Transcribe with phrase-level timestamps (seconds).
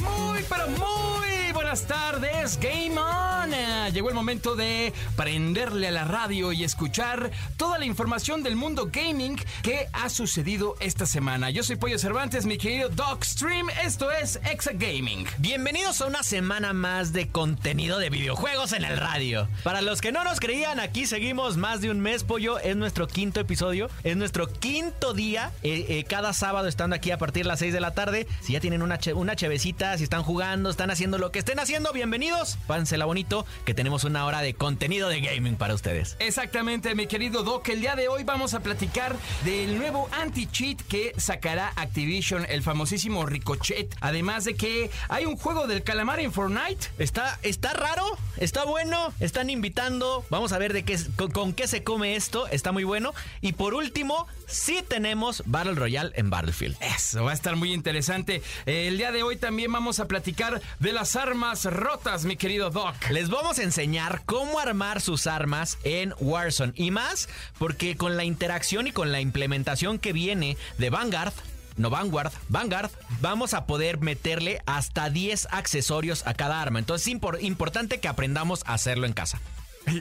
[0.00, 3.52] Muy, pero muy buenas tardes, Game On.
[3.52, 8.56] Eh, Llegó el momento de prenderle a la radio y escuchar toda la información del
[8.56, 11.50] mundo gaming que ha sucedido esta semana.
[11.50, 13.68] Yo soy Pollo Cervantes, mi querido Dogstream.
[13.84, 15.26] Esto es Exa Gaming.
[15.38, 19.48] Bienvenidos a una semana más de contenido de videojuegos en el radio.
[19.62, 22.58] Para los que no nos creían, aquí seguimos más de un mes, pollo.
[22.60, 25.50] Es nuestro quinto episodio, es nuestro quinto día.
[25.62, 28.26] eh, eh, cada sábado estando aquí a partir de las 6 de la tarde.
[28.40, 31.92] Si ya tienen una, una chevecita, si están jugando, están haciendo lo que estén haciendo,
[31.92, 32.56] bienvenidos.
[32.68, 36.16] Pánsela bonito, que tenemos una hora de contenido de gaming para ustedes.
[36.20, 37.68] Exactamente, mi querido Doc.
[37.68, 43.26] El día de hoy vamos a platicar del nuevo anti-cheat que sacará Activision, el famosísimo
[43.26, 43.92] Ricochet.
[44.00, 46.90] Además de que hay un juego del calamar en Fortnite.
[46.98, 48.04] Está, está raro,
[48.36, 50.24] está bueno, están invitando.
[50.30, 52.46] Vamos a ver de qué, con, con qué se come esto.
[52.46, 53.14] Está muy bueno.
[53.40, 56.76] Y por último, sí tenemos Battle Royale en Battlefield.
[56.80, 58.42] Eso va a estar muy interesante.
[58.64, 62.94] El día de hoy también vamos a platicar de las armas rotas, mi querido Doc.
[63.10, 68.24] Les vamos a enseñar cómo armar sus armas en Warzone y más porque con la
[68.24, 71.32] interacción y con la implementación que viene de Vanguard,
[71.78, 76.78] no Vanguard, Vanguard, vamos a poder meterle hasta 10 accesorios a cada arma.
[76.78, 79.40] Entonces es impor- importante que aprendamos a hacerlo en casa.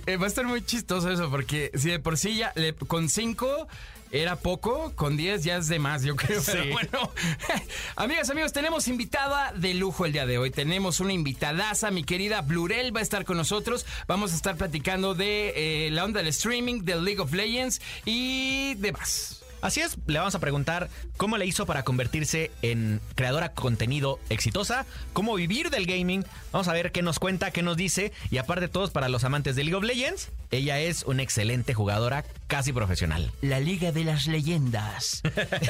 [0.05, 3.07] Eh, Va a estar muy chistoso eso, porque si de por sí ya le- con
[3.09, 3.67] 5
[4.11, 6.41] era poco, con 10 ya es de más, yo creo.
[6.45, 7.11] Pero bueno,
[7.95, 10.51] amigas, amigos, tenemos invitada de lujo el día de hoy.
[10.51, 13.85] Tenemos una invitadaza, mi querida Blurel va a estar con nosotros.
[14.07, 18.75] Vamos a estar platicando de eh, la onda del streaming, del League of Legends y
[18.75, 19.40] demás.
[19.61, 24.19] Así es, le vamos a preguntar cómo le hizo para convertirse en creadora de contenido
[24.29, 26.25] exitosa, cómo vivir del gaming.
[26.51, 28.11] Vamos a ver qué nos cuenta, qué nos dice.
[28.29, 32.25] Y aparte todos, para los amantes de League of Legends, ella es una excelente jugadora,
[32.47, 33.31] casi profesional.
[33.41, 35.21] La Liga de las Leyendas.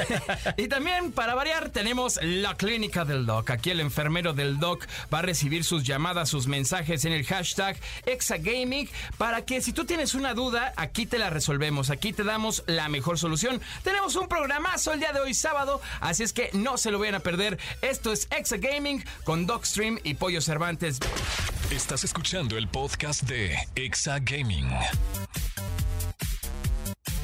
[0.56, 3.50] y también, para variar, tenemos la clínica del Doc.
[3.50, 7.76] Aquí el enfermero del Doc va a recibir sus llamadas, sus mensajes en el hashtag
[8.06, 8.88] Exagaming
[9.18, 11.90] para que si tú tienes una duda, aquí te la resolvemos.
[11.90, 13.60] Aquí te damos la mejor solución.
[13.82, 17.16] Tenemos un programazo el día de hoy sábado, así es que no se lo vayan
[17.16, 17.58] a perder.
[17.80, 20.98] Esto es Exagaming con Docstream y Pollo Cervantes.
[21.70, 24.68] Estás escuchando el podcast de Exa Gaming.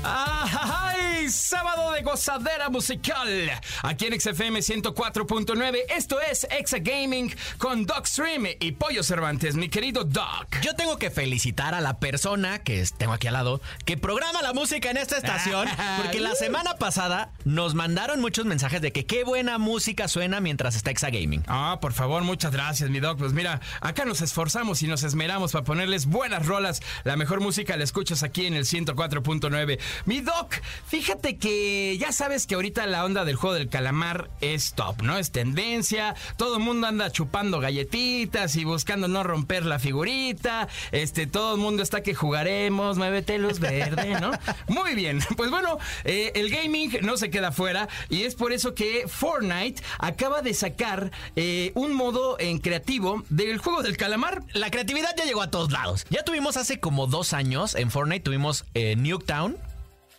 [0.04, 1.28] ¡Ay!
[1.28, 3.50] Sábado de gozadera musical.
[3.82, 5.78] Aquí en XFM 104.9.
[5.94, 10.60] Esto es Exa Gaming con Doc Stream y Pollo Cervantes, mi querido Doc.
[10.62, 14.54] Yo tengo que felicitar a la persona que tengo aquí al lado, que programa la
[14.54, 15.68] música en esta estación,
[16.02, 20.76] porque la semana pasada nos mandaron muchos mensajes de que qué buena música suena mientras
[20.76, 21.44] está Exa Gaming.
[21.46, 23.18] Ah, por favor, muchas gracias, mi Doc.
[23.18, 26.80] Pues mira, acá nos esforzamos y nos esmeramos para ponerles buenas rolas.
[27.04, 29.78] La mejor música la escuchas aquí en el 104.9.
[30.04, 30.54] Mi Doc,
[30.86, 35.18] fíjate que ya sabes que ahorita la onda del juego del calamar es top, ¿no?
[35.18, 36.14] Es tendencia.
[36.36, 40.68] Todo el mundo anda chupando galletitas y buscando no romper la figurita.
[40.92, 44.32] Este, todo el mundo está que jugaremos, muévete luz verde, ¿no?
[44.68, 45.20] Muy bien.
[45.38, 49.82] Pues bueno, eh, el gaming no se queda fuera y es por eso que Fortnite
[49.98, 54.42] acaba de sacar eh, un modo en creativo del juego del calamar.
[54.52, 56.06] La creatividad ya llegó a todos lados.
[56.10, 59.56] Ya tuvimos hace como dos años en Fortnite, tuvimos eh, Nuketown.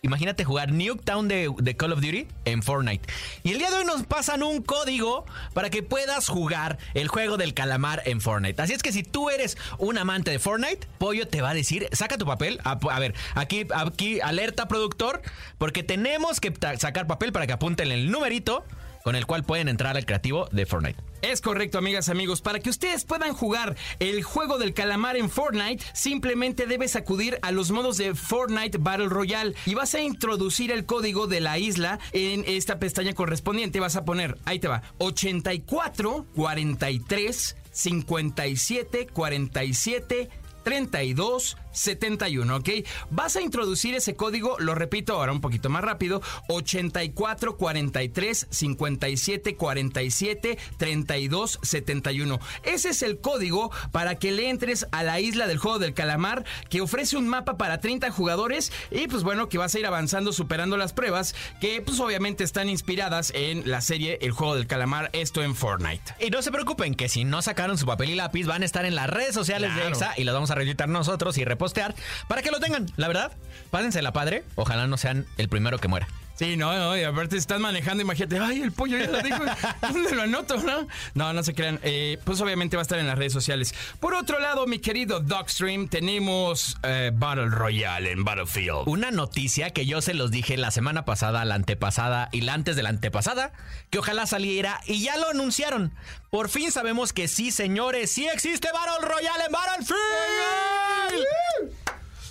[0.02, 3.06] Imagínate jugar Nuketown de, de Call of Duty en Fortnite.
[3.42, 7.36] Y el día de hoy nos pasan un código para que puedas jugar el juego
[7.36, 8.62] del calamar en Fortnite.
[8.62, 11.86] Así es que si tú eres un amante de Fortnite, Pollo te va a decir,
[11.92, 12.60] saca tu papel.
[12.64, 15.20] A, a ver, aquí, aquí alerta productor,
[15.58, 18.64] porque tenemos que sacar papel para que apunten el numerito
[19.04, 21.09] con el cual pueden entrar al creativo de Fortnite.
[21.22, 22.40] Es correcto, amigas, amigos.
[22.40, 27.52] Para que ustedes puedan jugar el juego del calamar en Fortnite, simplemente debes acudir a
[27.52, 31.98] los modos de Fortnite Battle Royale y vas a introducir el código de la isla
[32.12, 33.80] en esta pestaña correspondiente.
[33.80, 40.30] Vas a poner, ahí te va, 84 43 57 47
[40.62, 42.68] 3271, ¿ok?
[43.10, 50.58] Vas a introducir ese código, lo repito ahora un poquito más rápido, 8443 57 47
[50.76, 52.40] 32 71.
[52.62, 56.44] Ese es el código para que le entres a la isla del juego del calamar
[56.68, 60.32] que ofrece un mapa para 30 jugadores y pues bueno, que vas a ir avanzando
[60.32, 65.10] superando las pruebas que pues obviamente están inspiradas en la serie El juego del calamar,
[65.12, 66.14] esto en Fortnite.
[66.20, 68.84] Y no se preocupen que si no sacaron su papel y lápiz van a estar
[68.84, 69.88] en las redes sociales de.
[69.88, 71.94] EXA y los vamos a reeditar nosotros y repostear
[72.28, 72.86] para que lo tengan.
[72.96, 73.32] La verdad,
[73.70, 74.44] pásensela padre.
[74.56, 76.08] Ojalá no sean el primero que muera.
[76.40, 79.44] Sí, no, no, y aparte estás manejando, imagínate, ay, el pollo ya lo dijo,
[79.82, 80.88] ¿dónde lo anoto, no?
[81.12, 83.74] No, no se crean, eh, pues obviamente va a estar en las redes sociales.
[84.00, 88.84] Por otro lado, mi querido Dogstream, tenemos eh, Battle Royale en Battlefield.
[88.88, 92.74] Una noticia que yo se los dije la semana pasada, la antepasada y la antes
[92.74, 93.52] de la antepasada,
[93.90, 95.92] que ojalá saliera y ya lo anunciaron.
[96.30, 99.98] Por fin sabemos que sí, señores, sí existe Battle Royale en Battlefield.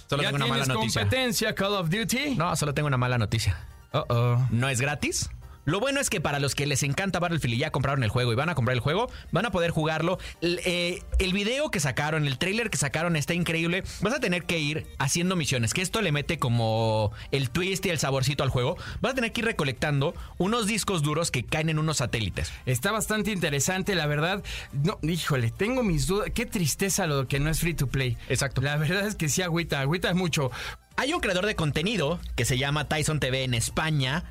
[0.09, 1.01] Solo ¿Ya tengo una mala noticia.
[1.01, 2.37] competencia Call of Duty?
[2.37, 3.55] No, solo tengo una mala noticia.
[3.93, 4.47] Uh-oh.
[4.51, 5.29] no es gratis.
[5.65, 8.33] Lo bueno es que para los que les encanta Battlefield y ya compraron el juego
[8.33, 10.17] y van a comprar el juego, van a poder jugarlo.
[10.41, 13.83] El, eh, el video que sacaron, el trailer que sacaron está increíble.
[14.01, 17.89] Vas a tener que ir haciendo misiones, que esto le mete como el twist y
[17.89, 18.77] el saborcito al juego.
[19.01, 22.51] Vas a tener que ir recolectando unos discos duros que caen en unos satélites.
[22.65, 24.43] Está bastante interesante, la verdad.
[24.71, 26.31] No, híjole, tengo mis dudas.
[26.33, 28.17] Qué tristeza lo que no es free to play.
[28.27, 28.61] Exacto.
[28.61, 30.49] La verdad es que sí agüita, agüita mucho.
[30.99, 34.25] Hay un creador de contenido que se llama Tyson TV en España.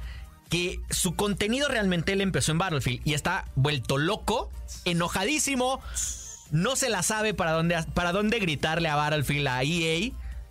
[0.51, 4.51] Que su contenido realmente él empezó en Battlefield y está vuelto loco,
[4.85, 5.81] enojadísimo.
[6.51, 10.11] No se la sabe para dónde, para dónde gritarle a Battlefield, a EA,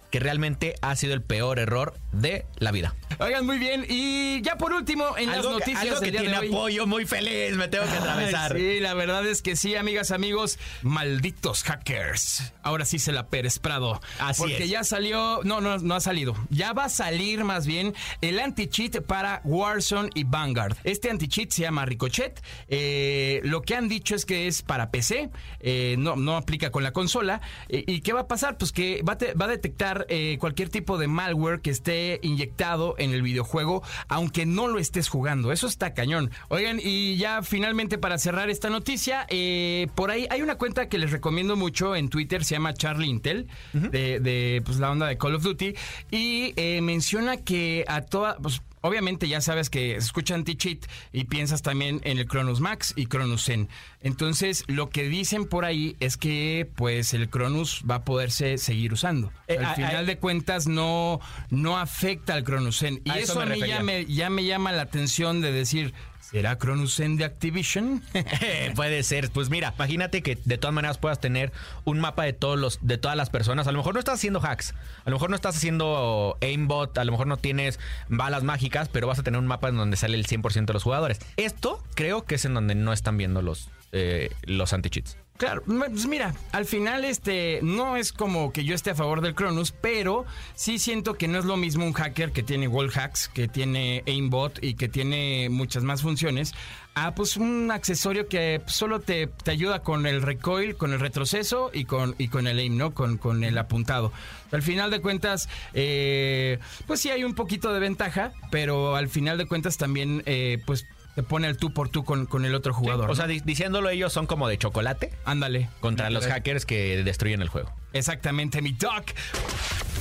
[0.10, 2.96] que realmente ha sido el peor error de la vida.
[3.20, 3.86] Oigan, muy bien.
[3.90, 6.48] Y ya por último, en las Algo, noticias algo que del día tiene de hoy.
[6.54, 8.56] apoyo muy feliz, me tengo que atravesar.
[8.56, 10.60] Sí, la verdad es que sí, amigas, amigos.
[10.84, 12.54] Malditos hackers.
[12.62, 14.00] Ahora sí se la Pérez Prado.
[14.20, 14.70] Así Porque es.
[14.70, 15.42] ya salió.
[15.44, 16.36] No, no, no ha salido.
[16.50, 20.76] Ya va a salir más bien el anti-cheat para Warzone y Vanguard.
[20.84, 22.42] Este anti-cheat se llama Ricochet.
[22.68, 25.30] Eh, lo que han dicho es que es para PC.
[25.60, 27.42] eh, no, no aplica con la consola.
[27.70, 28.58] Eh, ¿Y qué va a pasar?
[28.58, 30.06] Pues que va te- va a detectar
[30.40, 35.52] cualquier tipo de malware que esté inyectado en el videojuego, aunque no lo estés jugando.
[35.52, 36.32] Eso está cañón.
[36.50, 40.98] Oigan, y ya finalmente para cerrar esta noticia, eh, por ahí hay una cuenta que
[40.98, 45.18] les recomiendo mucho en Twitter, se llama Charlie Intel, de, de, pues, la onda de
[45.18, 45.74] Call of Duty,
[46.12, 48.38] y eh, menciona que a toda...
[48.38, 53.06] Pues, Obviamente ya sabes que escucha anti-cheat y piensas también en el Cronus Max y
[53.08, 53.68] Cronus Zen.
[54.02, 58.94] Entonces, lo que dicen por ahí es que pues el Cronus va a poderse seguir
[58.94, 59.32] usando.
[59.48, 61.20] Eh, Al a- final a- de cuentas no,
[61.50, 63.02] no afecta al Cronus Zen.
[63.04, 63.84] Y eso a mí ya refería.
[63.84, 65.94] me, ya me llama la atención de decir,
[66.30, 68.04] ¿será Cronus Zen de Activision?
[68.76, 69.30] Puede ser.
[69.30, 71.52] Pues mira, imagínate que de todas maneras puedas tener
[71.86, 73.68] un mapa de todos los, de todas las personas.
[73.68, 74.74] A lo mejor no estás haciendo hacks,
[75.06, 77.80] a lo mejor no estás haciendo aimbot, a lo mejor no tienes
[78.10, 80.84] balas mágicas, pero vas a tener un mapa en donde sale el 100% de los
[80.84, 81.20] jugadores.
[81.38, 85.18] Esto creo que es en donde no están viendo los, eh, los anti-cheats.
[85.38, 89.36] Claro, pues mira, al final este no es como que yo esté a favor del
[89.36, 90.26] Cronus, pero
[90.56, 94.04] sí siento que no es lo mismo un hacker que tiene wall hacks, que tiene
[94.08, 96.56] aimbot y que tiene muchas más funciones,
[96.96, 101.70] a pues un accesorio que solo te, te ayuda con el recoil, con el retroceso
[101.72, 102.96] y con, y con el aim, ¿no?
[102.96, 104.12] Con, con el apuntado.
[104.52, 106.58] Al final de cuentas, eh,
[106.88, 110.88] pues sí hay un poquito de ventaja, pero al final de cuentas también, eh, pues
[111.18, 113.06] te pone el tú por tú con, con el otro jugador.
[113.06, 113.16] O ¿no?
[113.16, 115.68] sea, di- diciéndolo ellos son como de chocolate ándale.
[115.80, 117.72] contra los hackers que destruyen el juego.
[117.92, 119.04] Exactamente, mi doc.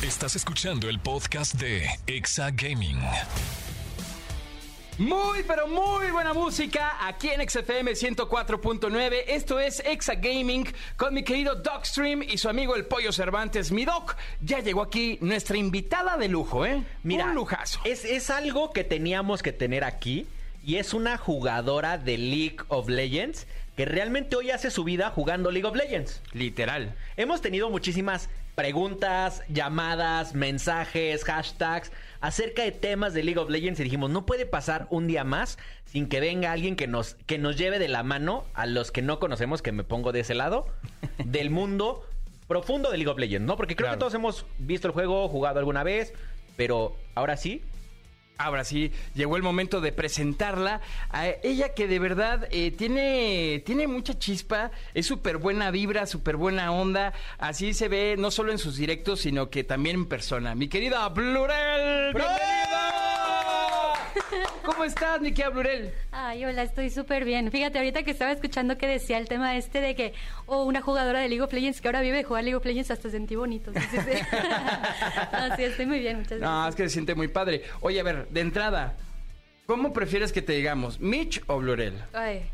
[0.03, 2.99] Estás escuchando el podcast de Exa Gaming.
[4.99, 9.25] Muy, pero muy buena música aquí en XFM 104.9.
[9.29, 10.67] Esto es Exa Gaming
[10.99, 13.73] con mi querido Docstream y su amigo el Pollo Cervantes.
[13.73, 16.83] Mi Doc, ya llegó aquí nuestra invitada de lujo, ¿eh?
[17.03, 17.81] Mira, Un lujazo.
[17.85, 20.27] Es, es algo que teníamos que tener aquí
[20.67, 23.47] y es una jugadora de League of Legends
[23.77, 26.21] que realmente hoy hace su vida jugando League of Legends.
[26.33, 26.95] Literal.
[27.17, 33.85] Hemos tenido muchísimas preguntas, llamadas, mensajes, hashtags acerca de temas de League of Legends y
[33.85, 37.57] dijimos, no puede pasar un día más sin que venga alguien que nos, que nos
[37.57, 40.67] lleve de la mano a los que no conocemos, que me pongo de ese lado,
[41.25, 42.05] del mundo
[42.49, 43.57] profundo de League of Legends, ¿no?
[43.57, 43.99] Porque creo Claro.
[43.99, 46.13] que todos hemos visto el juego, jugado alguna vez,
[46.57, 47.63] pero ahora sí,
[48.39, 50.81] Ahora sí, llegó el momento de presentarla.
[51.11, 56.37] A ella que de verdad eh, tiene, tiene mucha chispa, es súper buena vibra, súper
[56.37, 57.15] buena onda.
[57.39, 60.55] Así se ve no solo en sus directos, sino que también en persona.
[60.55, 63.16] Mi querida Blurel, bienvenida.
[64.65, 65.93] ¿Cómo estás, querida Blurel?
[66.13, 67.51] Ay, hola, estoy súper bien.
[67.51, 70.15] Fíjate, ahorita que estaba escuchando que decía el tema este de que,
[70.47, 72.91] oh, una jugadora de League of Legends que ahora vive de jugar League of Legends,
[72.91, 73.73] hasta sentí bonito.
[73.73, 74.19] Sí, sí, sí.
[75.33, 76.51] no, sí, estoy muy bien, muchas gracias.
[76.51, 77.63] No, es que se siente muy padre.
[77.81, 78.97] Oye, a ver, de entrada,
[79.67, 82.03] ¿cómo prefieres que te digamos, Mitch o Blurel?
[82.13, 82.51] Ay,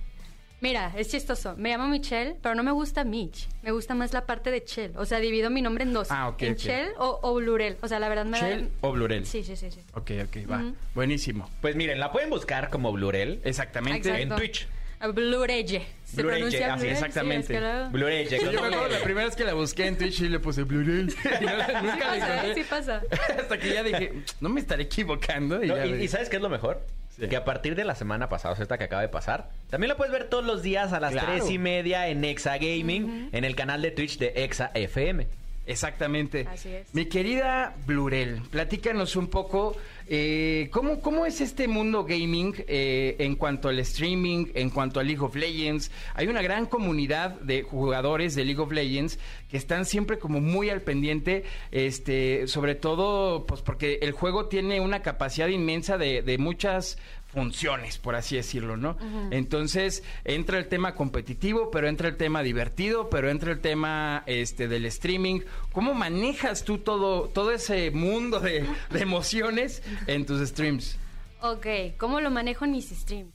[0.62, 1.54] mira, es chistoso.
[1.59, 3.49] Me llamo Michelle, pero no me gusta Mitch.
[3.62, 4.92] Me gusta más la parte de Chell.
[4.97, 6.11] O sea, divido mi nombre en dos.
[6.11, 6.57] Ah, ok, En.
[6.57, 7.76] Chell o, o Blurel.
[7.83, 8.49] O sea, la verdad me da...
[8.49, 9.26] ¿Chell o Blurel?
[9.26, 9.81] Sí, sí, sí, sí.
[9.95, 10.73] Ok, ok, va.
[10.95, 11.50] Buenísimo.
[11.61, 13.40] Pues miren, la pueden buscar como Blurel.
[13.45, 14.09] Exactamente.
[14.09, 14.23] Exacto.
[14.23, 14.66] En Twitch.
[15.00, 15.85] Ah, Blurelle.
[16.04, 16.92] ¿Se Blurelle, pronuncia así, Blurelle?
[16.92, 17.47] exactamente.
[17.49, 18.52] Sí, es que.
[18.52, 21.12] Yo me acuerdo la primera vez que la busqué en Twitch y le puse Blurel.
[21.40, 22.54] Y no la- nunca Sí la pasa, encontré.
[22.54, 23.02] Sí pasa.
[23.40, 25.62] Hasta que ya dije, no me estaré equivocando.
[25.64, 26.04] Y, No, ya y, vi.
[26.04, 26.87] y ¿sabes qué es lo mejor?
[27.22, 27.28] Sí.
[27.30, 29.88] Que a partir de la semana pasada, o sea, esta que acaba de pasar, también
[29.88, 31.28] lo puedes ver todos los días a las Claro.
[31.32, 35.26] tres y media en Exa Gaming, en el canal de Twitch de Exa FM.
[35.66, 36.47] Exactamente.
[36.49, 36.95] Así es.
[36.95, 39.76] Mi querida Blurel, platícanos un poco
[40.09, 45.02] eh, ¿cómo, cómo es este mundo gaming eh, en cuanto al streaming, en cuanto a
[45.02, 45.90] League of Legends.
[46.14, 50.71] Hay una gran comunidad de jugadores de League of Legends que están siempre como muy
[50.71, 56.38] al pendiente, este, sobre todo pues porque el juego tiene una capacidad inmensa de, de
[56.38, 56.99] muchas
[57.32, 58.96] funciones, por así decirlo, ¿no?
[59.30, 64.68] Entonces, entra el tema competitivo, pero entra el tema divertido, pero entra el tema este
[64.68, 65.40] del streaming.
[65.72, 70.98] ¿Cómo manejas tú todo, todo ese mundo de, de emociones en tus streams?
[71.40, 73.32] Ok, ¿cómo lo manejo en mis streams?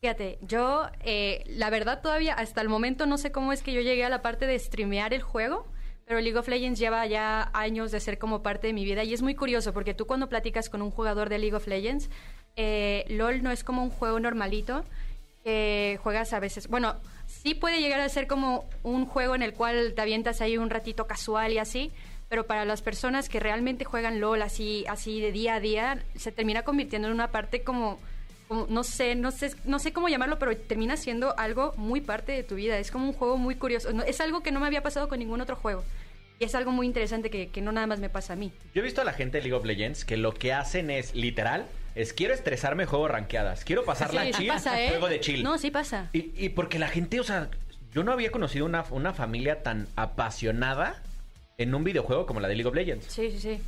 [0.00, 3.80] Fíjate, yo, eh, la verdad todavía hasta el momento no sé cómo es que yo
[3.80, 5.66] llegué a la parte de streamear el juego,
[6.06, 9.14] pero League of Legends lleva ya años de ser como parte de mi vida y
[9.14, 12.10] es muy curioso porque tú cuando platicas con un jugador de League of Legends,
[12.56, 14.84] eh, LOL no es como un juego normalito
[15.44, 19.54] que juegas a veces, bueno, sí puede llegar a ser como un juego en el
[19.54, 21.90] cual te avientas ahí un ratito casual y así,
[22.28, 26.32] pero para las personas que realmente juegan LOL así, así de día a día, se
[26.32, 27.98] termina convirtiendo en una parte como,
[28.68, 32.42] no sé, no sé, no sé cómo llamarlo, pero termina siendo algo muy parte de
[32.42, 32.78] tu vida.
[32.78, 33.90] Es como un juego muy curioso.
[34.06, 35.84] Es algo que no me había pasado con ningún otro juego.
[36.38, 38.50] Y es algo muy interesante que, que no nada más me pasa a mí.
[38.74, 41.14] Yo he visto a la gente de League of Legends que lo que hacen es,
[41.14, 43.64] literal, es quiero estresarme, juego ranqueadas.
[43.64, 44.88] Quiero pasarla Sí, sí chill, pasa, ¿eh?
[44.90, 45.42] juego de chill.
[45.42, 46.08] No, sí pasa.
[46.12, 47.48] Y, y porque la gente, o sea,
[47.92, 51.02] yo no había conocido una, una familia tan apasionada
[51.58, 53.06] en un videojuego como la de League of Legends.
[53.06, 53.60] Sí, sí, sí.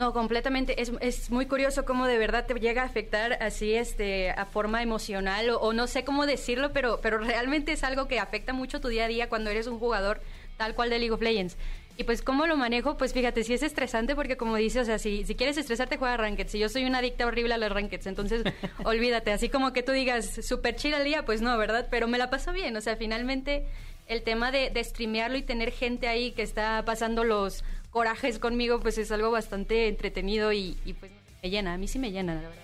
[0.00, 0.80] No, completamente.
[0.80, 4.82] Es, es muy curioso cómo de verdad te llega a afectar así, este, a forma
[4.82, 8.80] emocional o, o no sé cómo decirlo, pero, pero realmente es algo que afecta mucho
[8.80, 10.20] tu día a día cuando eres un jugador
[10.56, 11.56] tal cual de League of Legends.
[11.98, 12.96] Y pues, ¿cómo lo manejo?
[12.96, 16.16] Pues fíjate, sí es estresante porque como dice, o sea, si, si quieres estresarte, juega
[16.16, 16.52] Rankeds.
[16.52, 18.44] Si yo soy una adicta horrible a los Rankeds, entonces
[18.84, 19.32] olvídate.
[19.32, 21.88] Así como que tú digas, súper chill al día, pues no, ¿verdad?
[21.90, 22.76] Pero me la paso bien.
[22.76, 23.66] O sea, finalmente
[24.06, 28.78] el tema de, de streamearlo y tener gente ahí que está pasando los corajes conmigo,
[28.78, 31.10] pues es algo bastante entretenido y, y, pues
[31.42, 31.74] me llena.
[31.74, 32.56] A mí sí me llena, la verdad.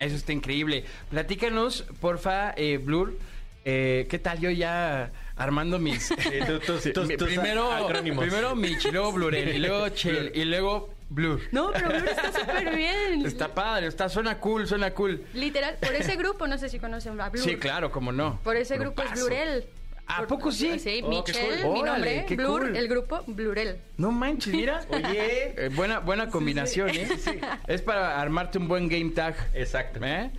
[0.00, 0.84] Eso está increíble.
[1.08, 3.16] Platícanos, porfa, eh, Blur.
[3.64, 6.08] eh, ¿Qué tal yo ya armando mis...
[6.64, 8.24] tú- Sí, mi- primero, acrónimos.
[8.24, 11.40] primero Mitch, y luego Blurel, y luego Chell, y luego Blur.
[11.52, 13.24] No, pero Blur está súper bien.
[13.26, 15.24] Está padre, está, suena cool, suena cool.
[15.32, 17.42] Literal, por ese grupo, no sé si conocen a Blur.
[17.44, 18.38] Sí, claro, como no.
[18.44, 19.12] Por ese grupo es.
[19.12, 19.64] Blurel.
[20.10, 20.78] ¿A poco sí?
[20.78, 21.72] Sí, Oh, qué Michelle, cool.
[21.74, 22.76] mi Órale, nombre, qué Blur, cool.
[22.76, 23.78] el grupo Blurel.
[23.98, 24.80] No manches, mira.
[24.90, 25.54] Oye.
[25.66, 27.06] Eh, buena, buena combinación, ¿eh?
[27.66, 29.36] Es para armarte un buen game tag.
[29.52, 30.00] Exacto.
[30.02, 30.30] ¿Eh?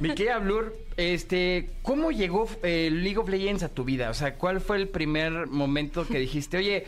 [0.00, 4.08] Mi querida Blur, este, ¿cómo llegó eh, League of Legends a tu vida?
[4.10, 6.86] O sea, ¿cuál fue el primer momento que dijiste, oye,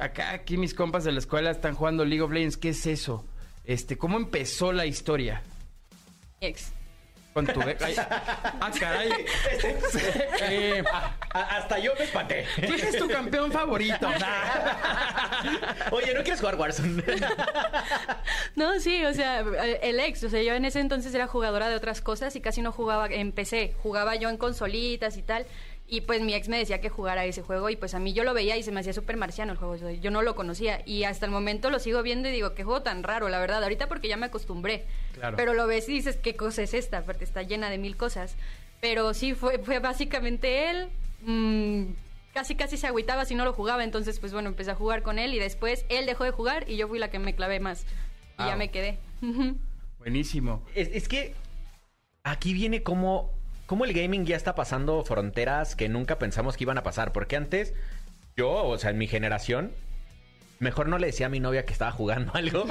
[0.00, 3.24] acá aquí mis compas de la escuela están jugando League of Legends, ¿qué es eso?
[3.64, 5.42] Este, ¿cómo empezó la historia?
[6.40, 6.72] Ex.
[7.34, 9.10] Con tu ay, ah, caray.
[10.40, 10.84] Eh,
[11.32, 12.46] A- hasta yo me espanté.
[12.54, 14.08] ¿Quién es tu campeón favorito?
[15.90, 17.02] Oye, ¿no quieres jugar Warzone?
[18.54, 19.40] No, sí, o sea,
[19.82, 22.62] el ex, o sea, yo en ese entonces era jugadora de otras cosas y casi
[22.62, 25.44] no jugaba en PC, jugaba yo en consolitas y tal.
[25.86, 28.24] Y pues mi ex me decía que jugara ese juego y pues a mí yo
[28.24, 31.04] lo veía y se me hacía súper marciano el juego, yo no lo conocía y
[31.04, 33.86] hasta el momento lo sigo viendo y digo, qué juego tan raro, la verdad, ahorita
[33.86, 34.86] porque ya me acostumbré.
[35.12, 35.36] Claro.
[35.36, 37.02] Pero lo ves y dices, ¿qué cosa es esta?
[37.02, 38.34] Porque está llena de mil cosas.
[38.80, 40.88] Pero sí, fue, fue básicamente él.
[41.22, 41.92] mm,
[42.32, 45.18] casi casi se agüitaba si no lo jugaba, entonces pues bueno, empecé a jugar con
[45.18, 47.82] él y después él dejó de jugar y yo fui la que me clavé más.
[47.82, 47.86] Y
[48.38, 48.46] Ah.
[48.48, 48.98] ya me quedé.
[49.98, 50.62] Buenísimo.
[50.74, 51.34] Es, es que
[52.24, 53.30] aquí viene como,
[53.66, 57.12] como el gaming ya está pasando fronteras que nunca pensamos que iban a pasar.
[57.12, 57.74] Porque antes,
[58.36, 59.72] yo, o sea, en mi generación,
[60.60, 62.64] mejor no le decía a mi novia que estaba jugando algo.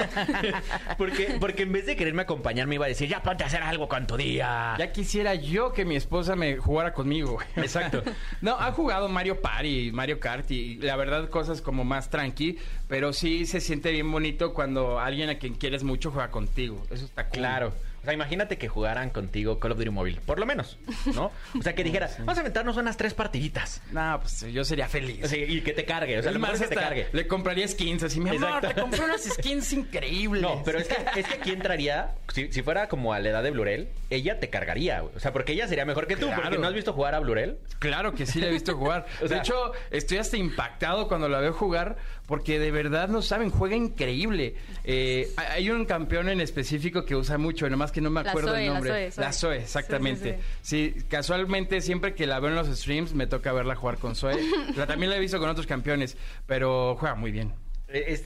[0.98, 3.62] porque, porque en vez de quererme acompañar, me iba a decir, ya ponte a hacer
[3.62, 4.74] algo con tu día.
[4.78, 7.38] Ya quisiera yo que mi esposa me jugara conmigo.
[7.56, 8.02] Exacto.
[8.40, 12.58] No, ha jugado Mario Party, Mario Kart y la verdad cosas como más tranqui,
[12.88, 16.82] pero sí se siente bien bonito cuando alguien a quien quieres mucho juega contigo.
[16.90, 17.38] Eso está cool.
[17.38, 17.72] Claro.
[18.04, 20.76] O sea, imagínate que jugaran contigo Call of Duty Mobile, por lo menos,
[21.14, 21.32] ¿no?
[21.58, 23.80] O sea, que dijeras, vamos a aventarnos unas tres partiditas.
[23.92, 25.24] No, pues yo sería feliz.
[25.24, 27.08] O sea, y que te cargue, o sea, lo más, que te cargue.
[27.12, 28.20] le compraría skins así.
[28.20, 28.68] Mi amor, Exacto.
[28.68, 30.42] te compré unas skins increíbles.
[30.42, 33.42] No, pero es que, es que aquí entraría, si, si fuera como a la edad
[33.42, 35.16] de Blurel, ella te cargaría, güey.
[35.16, 36.42] O sea, porque ella sería mejor que tú, Claro.
[36.42, 37.56] porque no has visto jugar a Blurel.
[37.78, 39.06] Claro que sí le he visto jugar.
[39.22, 43.20] O sea- de hecho, estoy hasta impactado cuando la veo jugar porque de verdad no
[43.22, 44.54] saben, juega increíble.
[44.84, 48.50] Eh, hay un campeón en específico que usa mucho, nomás que no me La acuerdo
[48.50, 48.90] Zoe, el la nombre.
[48.92, 49.24] Zoe, Zoe.
[49.24, 50.38] La Zoe, exactamente.
[50.62, 54.38] Sí, casualmente siempre que la veo en los streams me toca verla jugar con Zoe.
[54.76, 56.16] La- también la he visto con otros campeones,
[56.46, 57.52] pero juega muy bien.
[57.88, 58.24] Es,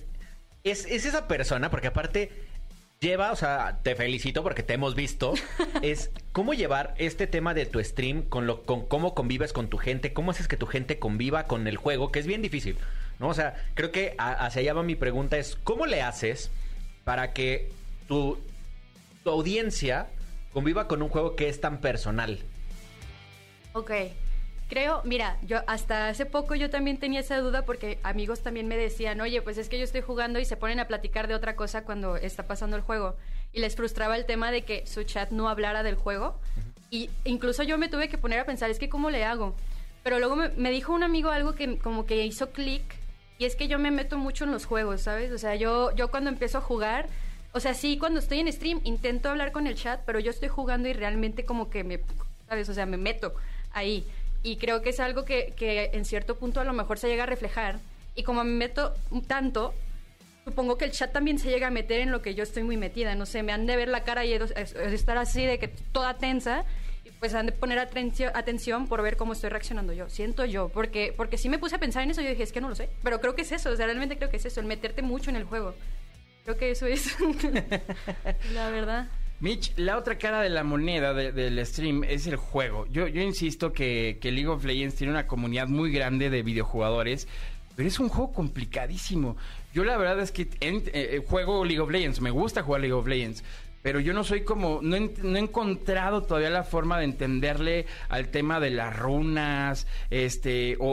[0.65, 2.31] es, es esa persona, porque aparte
[3.01, 5.35] lleva, o sea, te felicito porque te hemos visto,
[5.83, 9.79] es cómo llevar este tema de tu stream con, lo, con cómo convives con tu
[9.79, 12.77] gente, cómo haces que tu gente conviva con el juego, que es bien difícil,
[13.19, 13.29] ¿no?
[13.29, 16.51] O sea, creo que hacia allá va mi pregunta, es ¿cómo le haces
[17.05, 17.71] para que
[18.07, 18.39] tu,
[19.25, 20.09] tu audiencia
[20.53, 22.39] conviva con un juego que es tan personal?
[23.73, 23.93] Ok.
[24.69, 28.77] Creo, mira, yo hasta hace poco yo también tenía esa duda porque amigos también me
[28.77, 31.57] decían, oye, pues es que yo estoy jugando y se ponen a platicar de otra
[31.57, 33.17] cosa cuando está pasando el juego.
[33.55, 36.39] Y les frustraba el tema de que su chat no hablara del juego.
[36.91, 39.55] Y incluso yo me tuve que poner a pensar, es que ¿cómo le hago?
[40.03, 42.83] Pero luego me, me dijo un amigo algo que como que hizo clic
[43.39, 45.31] y es que yo me meto mucho en los juegos, ¿sabes?
[45.33, 47.07] O sea, yo, yo cuando empiezo a jugar,
[47.53, 50.49] o sea, sí, cuando estoy en stream intento hablar con el chat, pero yo estoy
[50.49, 52.01] jugando y realmente como que me,
[52.49, 52.69] ¿sabes?
[52.69, 53.35] O sea, me meto
[53.73, 54.05] ahí.
[54.43, 57.23] Y creo que es algo que, que en cierto punto a lo mejor se llega
[57.25, 57.79] a reflejar.
[58.15, 58.95] Y como me meto
[59.29, 59.73] tanto,
[60.45, 62.77] supongo que el chat también se llega a meter en lo que yo estoy muy
[62.77, 63.15] metida.
[63.15, 65.59] No sé, me han de ver la cara y es- es- es estar así de
[65.59, 66.65] que toda tensa.
[67.09, 70.09] Y pues han de poner atención, atención por ver cómo estoy reaccionando yo.
[70.11, 70.69] Siento yo.
[70.69, 72.21] Porque, porque sí me puse a pensar en eso.
[72.21, 72.91] Yo dije, es que no lo sé.
[73.03, 73.71] Pero creo que es eso.
[73.71, 74.61] O sea, realmente creo que es eso.
[74.61, 75.75] El meterte mucho en el juego.
[76.45, 77.17] Creo que eso es.
[78.55, 79.09] la verdad.
[79.41, 82.87] Mitch, la otra cara de la moneda de- del stream es el juego.
[82.91, 87.29] Yo, yo insisto que, que League of Legends tiene una comunidad muy grande de videojugadores,
[87.77, 89.37] pero es un juego complicadísimo.
[89.73, 92.93] Yo la verdad es que en- eh, juego League of Legends, me gusta jugar League
[92.95, 93.45] of Legends.
[93.89, 97.87] Pero yo no soy como, no, he- no he encontrado todavía la forma de entenderle
[98.11, 100.91] al tema de las runas, este, o,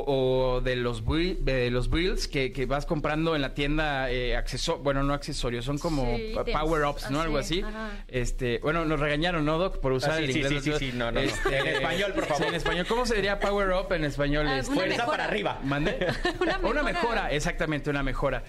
[0.56, 4.38] o de los build- de los builds que, que vas comprando en la tienda eh,
[4.38, 7.20] accesorios, bueno, no accesorios, son como Sí, power ups, ¿no?
[7.20, 7.90] Algo así, ajá.
[8.08, 9.80] Este, bueno, nos regañaron, ¿no, Doc?
[9.82, 10.64] Por usar Ah, sí, el sí, inglés.
[10.64, 11.52] sí, sí, sí, no, no, no.
[11.52, 12.44] En español, por favor.
[12.44, 12.86] Sí, en español.
[12.88, 14.48] ¿Cómo se diría power up en español?
[14.48, 15.18] Ah, Este, una Fuerza mejora.
[15.18, 15.60] para arriba.
[15.66, 15.98] ¿Mande?
[16.40, 16.84] Una Una mejora.
[16.84, 18.44] mejora, exactamente, una mejora.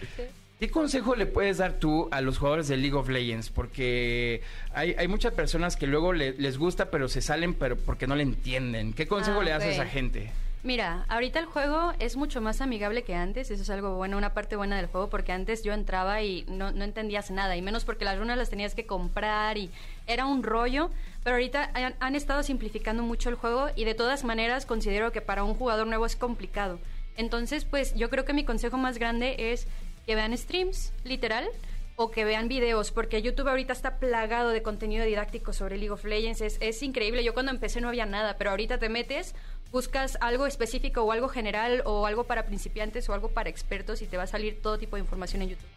[0.58, 3.50] ¿Qué consejo le puedes dar tú a los jugadores de League of Legends?
[3.50, 4.40] Porque
[4.72, 8.16] hay, hay muchas personas que luego le- les gusta, pero se salen pero porque no
[8.16, 8.94] le entienden.
[8.94, 10.30] ¿Qué consejo Ah, le das a esa gente?
[10.62, 14.32] Mira, ahorita el juego es mucho más amigable que antes, eso es algo bueno, una
[14.32, 17.84] parte buena del juego, porque antes yo entraba y no, no entendías nada, y menos
[17.84, 19.70] porque las runas las tenías que comprar y
[20.08, 20.90] era un rollo,
[21.22, 25.20] pero ahorita han, han estado simplificando mucho el juego y de todas maneras considero que
[25.20, 26.80] para un jugador nuevo es complicado.
[27.18, 29.68] Entonces, pues yo creo que mi consejo más grande es
[30.06, 31.48] que vean streams, literal,
[31.96, 36.04] o que vean videos, porque YouTube ahorita está plagado de contenido didáctico sobre League of
[36.04, 36.42] Legends.
[36.42, 37.24] Es, es increíble.
[37.24, 39.34] Yo cuando empecé no había nada, pero ahorita te metes,
[39.72, 44.06] buscas algo específico o algo general o algo para principiantes o algo para expertos y
[44.06, 45.68] te va a salir todo tipo de información en YouTube.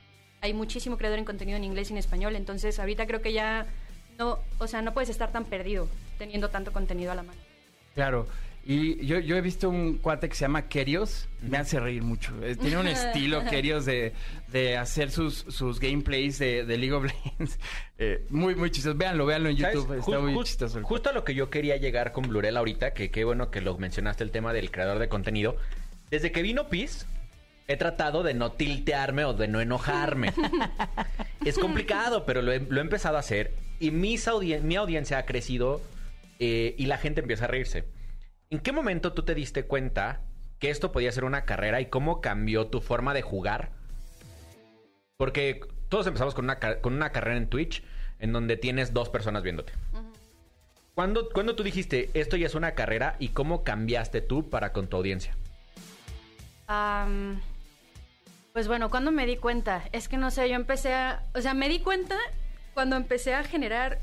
[0.42, 3.66] Hay muchísimo creador en contenido en inglés y en español, entonces ahorita creo que ya
[4.18, 5.88] no, o sea, no puedes estar tan perdido
[6.18, 7.40] teniendo tanto contenido a la mano.
[7.96, 8.28] Claro.
[8.72, 12.36] Y yo, yo he visto un cuate que se llama Kerios, me hace reír mucho.
[12.44, 14.14] Eh, Tiene un estilo Kerios de,
[14.50, 17.58] de hacer sus, sus gameplays de, de League of Legends.
[18.02, 18.96] Eh, muy, muy chistoso.
[18.96, 19.76] Véanlo, véanlo en ¿Sabes?
[19.76, 19.98] YouTube.
[20.00, 20.78] Está muy ju- chistoso.
[20.78, 23.60] el Justo a lo que yo quería llegar con Blurel ahorita, que qué bueno que
[23.60, 25.58] lo mencionaste, el tema del creador de contenido.
[26.12, 27.08] Desde que vino Piz,
[27.68, 30.32] he tratado de no tiltearme o de no enojarme.
[31.46, 35.18] es complicado, pero lo he, lo he empezado a hacer y mis audien- mi audiencia
[35.18, 35.82] ha crecido
[36.40, 37.84] eh, y la gente empieza a reírse.
[38.52, 40.22] ¿En qué momento tú te diste cuenta
[40.58, 43.70] que esto podía ser una carrera y cómo cambió tu forma de jugar?
[45.18, 47.84] Porque todos empezamos con una, con una carrera en Twitch
[48.18, 49.74] en donde tienes dos personas viéndote.
[50.96, 54.88] ¿Cuándo, cuándo tú dijiste esto ya es una carrera y cómo cambiaste tú para con
[54.88, 55.36] tu audiencia?
[58.54, 61.54] Pues bueno, cuando me di cuenta, es que no sé, yo empecé a, o sea,
[61.54, 62.18] me di cuenta
[62.74, 64.00] cuando empecé a generar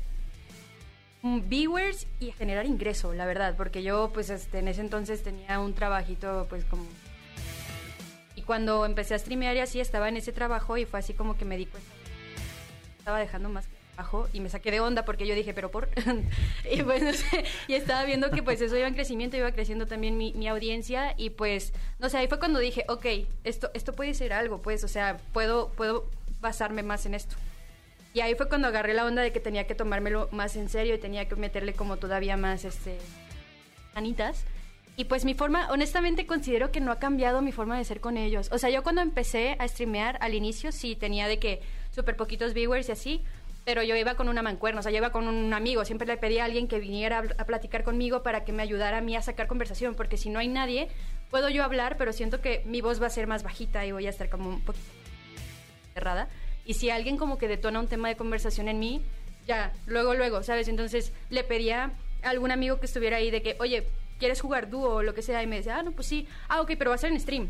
[1.23, 5.73] viewers y generar ingreso, la verdad, porque yo pues este, en ese entonces tenía un
[5.73, 6.85] trabajito pues como...
[8.35, 11.37] Y cuando empecé a streamear y así estaba en ese trabajo y fue así como
[11.37, 11.89] que me di cuenta.
[12.99, 15.89] Estaba dejando más trabajo y me saqué de onda porque yo dije, pero por...
[16.71, 19.87] y pues no sé, y estaba viendo que pues eso iba en crecimiento, iba creciendo
[19.87, 23.05] también mi, mi audiencia y pues, no sé, ahí fue cuando dije, ok,
[23.43, 27.35] esto, esto puede ser algo, pues, o sea, puedo, puedo basarme más en esto.
[28.13, 30.95] Y ahí fue cuando agarré la onda de que tenía que tomármelo más en serio
[30.95, 32.97] y tenía que meterle como todavía más, este,
[33.93, 34.45] ganitas.
[34.95, 38.17] Y pues mi forma, honestamente considero que no ha cambiado mi forma de ser con
[38.17, 38.49] ellos.
[38.51, 42.55] O sea, yo cuando empecé a streamear al inicio sí tenía de que súper poquitos
[42.55, 43.23] viewers y así,
[43.63, 46.41] pero yo iba con una mancuerna, o sea, iba con un amigo, siempre le pedía
[46.41, 49.21] a alguien que viniera a, a platicar conmigo para que me ayudara a mí a
[49.21, 50.87] sacar conversación, porque si no hay nadie,
[51.29, 54.07] puedo yo hablar, pero siento que mi voz va a ser más bajita y voy
[54.07, 54.85] a estar como un poquito
[55.93, 56.27] cerrada.
[56.67, 59.01] Y si alguien como que detona un tema de conversación en mí,
[59.47, 60.67] ya, luego, luego, ¿sabes?
[60.67, 63.87] Entonces le pedía a algún amigo que estuviera ahí de que, oye,
[64.19, 65.41] ¿quieres jugar dúo o lo que sea?
[65.41, 66.27] Y me decía, ah, no, pues sí.
[66.49, 67.49] Ah, ok, pero va a ser en stream.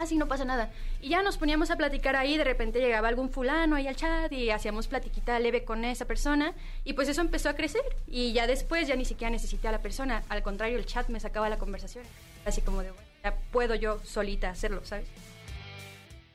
[0.00, 0.72] Así no pasa nada.
[1.00, 4.32] Y ya nos poníamos a platicar ahí, de repente llegaba algún fulano ahí al chat
[4.32, 8.48] y hacíamos platiquita leve con esa persona y pues eso empezó a crecer y ya
[8.48, 11.58] después ya ni siquiera necesité a la persona, al contrario el chat me sacaba la
[11.58, 12.04] conversación,
[12.44, 15.06] así como de, bueno, ya puedo yo solita hacerlo, ¿sabes?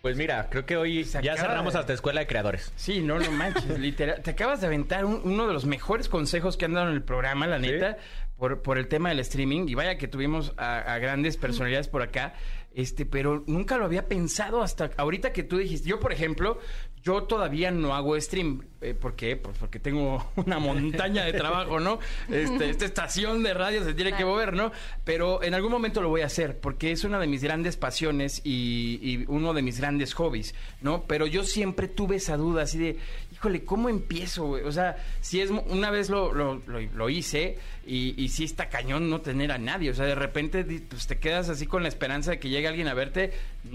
[0.01, 2.71] Pues mira, creo que hoy Se ya acaba cerramos de- hasta Escuela de Creadores.
[2.77, 4.21] Sí, no, no manches, literal.
[4.21, 7.03] Te acabas de aventar un- uno de los mejores consejos que han dado en el
[7.03, 7.97] programa, la neta,
[8.37, 9.67] por, por el tema del streaming.
[9.67, 12.33] Y vaya que tuvimos a, a grandes personalidades por acá,
[12.79, 15.89] este, pero nunca lo había pensado hasta ahorita que tú dijiste.
[15.89, 16.59] Yo, por ejemplo,
[17.03, 18.63] yo todavía no hago stream.
[18.79, 19.35] Eh, ¿Por qué?
[19.35, 21.99] Pues porque tengo una montaña de trabajo, ¿no?
[22.29, 24.71] Este, esta estación de radio se tiene que mover, ¿no?
[25.03, 28.39] Pero en algún momento lo voy a hacer, porque es una de mis grandes pasiones
[28.45, 31.03] y, y uno de mis grandes hobbies, ¿no?
[31.03, 32.97] Pero yo siempre tuve esa duda, así de,
[33.39, 34.63] híjole, ¿cómo empiezo, güey?
[34.65, 39.09] O sea, si es, una vez lo, lo, lo- hice y, y sí está cañón
[39.09, 42.31] no tener a nadie, o sea, de repente pues, te quedas así con la esperanza
[42.31, 43.31] de que llegue alguien a verte,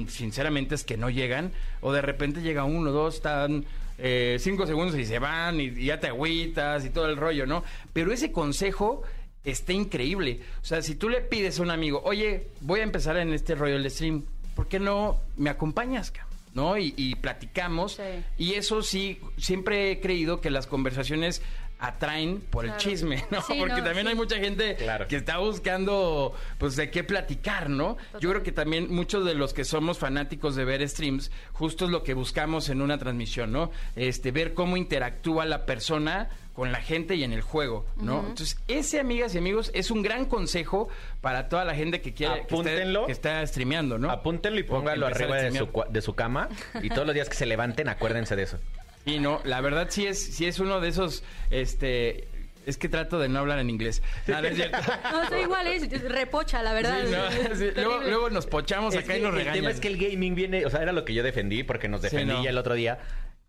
[0.09, 1.51] sinceramente es que no llegan,
[1.81, 3.65] o de repente llega uno, dos, están
[3.99, 7.65] eh, cinco segundos y se van y, ya te agüitas y todo el rollo, ¿no?
[7.95, 9.03] Pero ese consejo
[9.45, 10.41] está increíble.
[10.63, 13.55] O sea, si tú le pides a un amigo, oye, voy a empezar en este
[13.55, 14.25] rollo del stream,
[14.55, 16.13] ¿por qué no me acompañas?
[16.55, 16.79] ¿No?
[16.79, 17.95] Y, y platicamos.
[17.97, 18.03] Sí.
[18.39, 21.43] Y eso sí, siempre he creído que las conversaciones
[21.81, 23.43] atraen por el chisme, ¿no?
[23.43, 24.11] Sí, Porque no, también sí.
[24.11, 25.07] hay mucha gente Claro.
[25.09, 27.97] que está buscando, pues, de qué platicar, ¿no?
[28.21, 31.91] Yo creo que también muchos de los que somos fanáticos de ver streams, justo es
[31.91, 33.71] lo que buscamos en una transmisión, ¿no?
[33.97, 38.21] Este, ver cómo interactúa la persona con la gente y en el juego, ¿no?
[38.21, 40.89] Entonces, ese, amigas y amigos, es un gran consejo
[41.21, 43.07] para toda la gente que quiere, que esté, Apúntenlo.
[43.07, 44.11] que está streameando, ¿no?
[44.11, 46.49] Apúntenlo y pónganlo arriba de su, de su cama
[46.83, 48.59] y todos los días que se levanten acuérdense de eso.
[49.05, 52.29] Y no, la verdad sí es, sí es uno de esos, este,
[52.67, 54.01] es que trato de no hablar en inglés.
[54.27, 54.79] No, no es cierto.
[55.13, 57.01] No, soy igual, es repocha, la verdad.
[57.05, 59.57] Sí, no, Es sí, luego, luego nos pochamos Es acá que y nos el regañan.
[59.61, 62.01] tema es que el gaming viene, o sea, era lo que yo defendí porque nos
[62.01, 62.45] Sí, defendí no.
[62.45, 62.99] ya el otro día.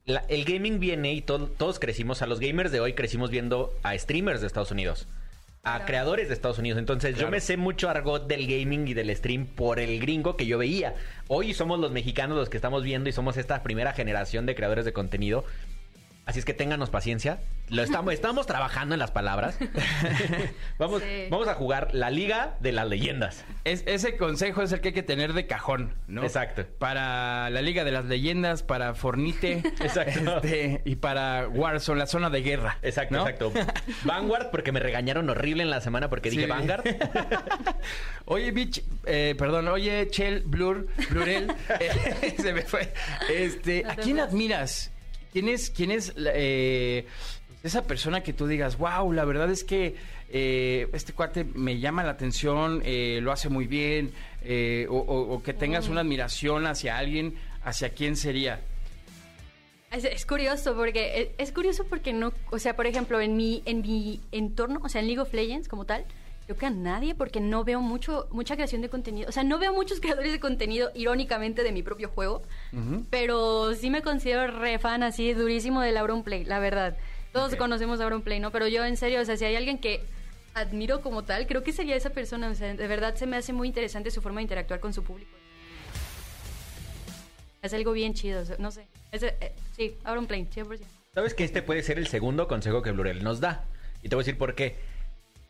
[0.05, 3.73] La- el gaming viene y to- todos crecimos, a los gamers de hoy crecimos viendo
[3.81, 5.07] a streamers de Estados Unidos,
[5.63, 5.85] a Claro.
[5.87, 6.77] creadores de Estados Unidos.
[6.77, 10.45] Entonces yo me sé mucho argot del gaming y del stream por el gringo que
[10.45, 10.93] yo veía.
[11.27, 14.85] Hoy somos los mexicanos los que estamos viendo y somos esta primera generación de creadores
[14.85, 15.43] de contenido.
[16.25, 17.39] Así es que ténganos paciencia.
[17.69, 19.59] Lo estamos, estamos trabajando en las palabras.
[20.79, 21.27] vamos, Sí.
[21.29, 23.45] vamos a jugar la Liga de las Leyendas.
[23.63, 26.23] Es- ese consejo es el que hay que tener de cajón, ¿no?
[26.23, 26.65] Exacto.
[26.79, 29.57] Para la Liga de las Leyendas, para Fornite.
[29.81, 30.37] Exacto.
[30.37, 32.79] este, y para Warzone, la zona de guerra.
[32.81, 33.21] Exacto, ¿no?
[33.27, 33.53] exacto.
[34.03, 36.47] Vanguard, porque me regañaron horrible en la semana porque dije.
[36.47, 36.83] Vanguard.
[38.25, 42.91] Oye, Bitch, eh, perdón, oye, Chel, Blur, Blurel, eh, se me fue.
[43.31, 44.91] Este, ¿a quién admiras?
[45.35, 47.05] ¿Quién es, quién es eh,
[47.61, 49.93] esa persona que tú digas, wow, la verdad es que
[50.29, 55.33] eh, este cuate me llama la atención, eh, lo hace muy bien, eh, o, o-
[55.35, 58.61] o que tengas una admiración hacia alguien, ¿hacia quién sería?
[59.91, 63.61] Es, es curioso porque es, es curioso porque no, o sea, por ejemplo, en mi
[63.65, 66.05] en mi entorno, o sea, en League of Legends como tal,
[66.45, 69.57] creo que a nadie porque no veo mucho mucha creación de contenido, o sea, no
[69.59, 72.43] veo muchos creadores de contenido irónicamente de mi propio juego,
[73.09, 76.97] pero sí me considero re fan así durísimo de Play, la verdad.
[77.31, 77.57] Todos Ok.
[77.59, 78.51] conocemos Play, ¿no?
[78.51, 80.01] Pero yo en serio, o sea, si hay alguien que
[80.53, 83.51] admiro como tal, creo que sería esa persona, o sea, de verdad se me hace
[83.51, 85.31] muy interesante su forma de interactuar con su público.
[87.61, 88.85] Es algo bien chido, o sea, no sé.
[89.11, 89.95] Es, eh, sí,
[90.27, 90.79] Play, 100%.
[91.13, 93.65] Sabes que este puede ser el segundo consejo que Blurel nos da.
[94.03, 94.75] Y te voy a decir por qué.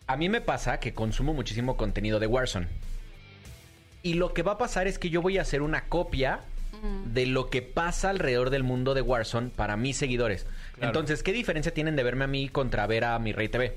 [0.08, 2.68] A mí me pasa que consumo muchísimo contenido de Warzone.
[4.04, 6.42] Y lo que va a pasar es que yo voy a hacer una copia
[7.12, 10.46] de lo que pasa alrededor del mundo de Warzone para mis seguidores.
[10.76, 10.88] Claro.
[10.88, 13.76] Entonces, ¿qué diferencia tienen de verme a mí contra ver a mi Rey TV?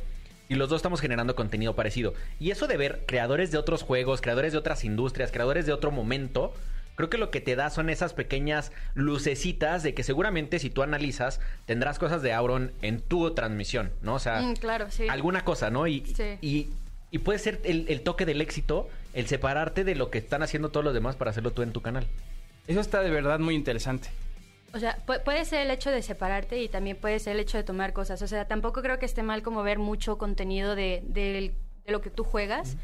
[0.50, 2.12] Y los dos estamos generando contenido parecido.
[2.38, 5.90] Y eso de ver creadores de otros juegos, creadores de otras industrias, creadores de otro
[5.90, 6.52] momento,
[6.98, 10.82] creo que lo que te da son esas pequeñas lucecitas de que seguramente si tú
[10.82, 14.14] analizas tendrás cosas de Auron en tu transmisión, ¿no?
[14.14, 15.08] O sea, Mm, claro, sí.
[15.08, 15.86] alguna cosa, ¿no?
[15.86, 16.38] Y, Sí.
[16.42, 16.66] y,
[17.12, 20.70] y puede ser el, el toque del éxito, el separarte de lo que están haciendo
[20.70, 22.04] todos los demás para hacerlo tú en tu canal.
[22.66, 24.08] Eso está de verdad muy interesante.
[24.74, 27.56] O sea, pu- puede ser el hecho de separarte y también puede ser el hecho
[27.58, 28.20] de tomar cosas.
[28.22, 31.54] O sea, tampoco creo que esté mal como ver mucho contenido de, del-
[31.86, 32.76] de lo que tú juegas,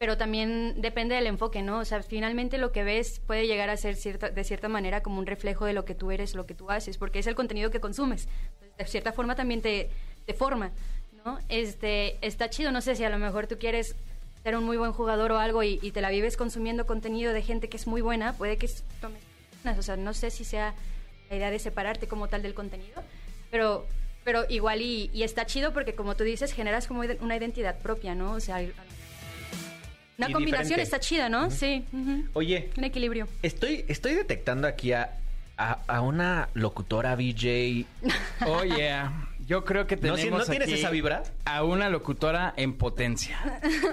[0.00, 1.78] pero también depende del enfoque, ¿no?
[1.80, 5.18] O sea, finalmente lo que ves puede llegar a ser cierta, de cierta manera como
[5.18, 7.70] un reflejo de lo que tú eres, lo que tú haces, porque es el contenido
[7.70, 8.26] que consumes.
[8.78, 9.90] De cierta forma también te,
[10.24, 10.70] te forma,
[11.22, 11.38] ¿no?
[11.50, 13.94] Este, está chido, no sé si a lo mejor tú quieres
[14.42, 17.68] ser un muy buen jugador o algo y, te la vives consumiendo contenido de gente
[17.68, 18.70] que es muy buena, puede que
[19.02, 19.20] tomes
[19.78, 20.72] o sea, no sé si sea
[21.28, 23.02] la idea de separarte como tal del contenido,
[23.50, 23.86] pero,
[24.24, 28.14] pero igual y, y está chido porque como tú dices, generas como una identidad propia,
[28.14, 28.32] ¿no?
[28.32, 28.62] O sea,
[30.20, 30.82] una Y combinación diferente.
[30.82, 31.50] está chida, ¿no?
[31.50, 31.84] Sí.
[32.34, 33.26] Oye, un equilibrio.
[33.42, 35.16] estoy, estoy detectando aquí a,
[35.56, 37.86] a, a una locutora VJ.
[38.46, 39.26] Oh, yeah.
[39.46, 41.22] Yo creo que ¿No, tenemos ¿no tienes aquí esa vibra?
[41.44, 43.38] a una locutora en potencia.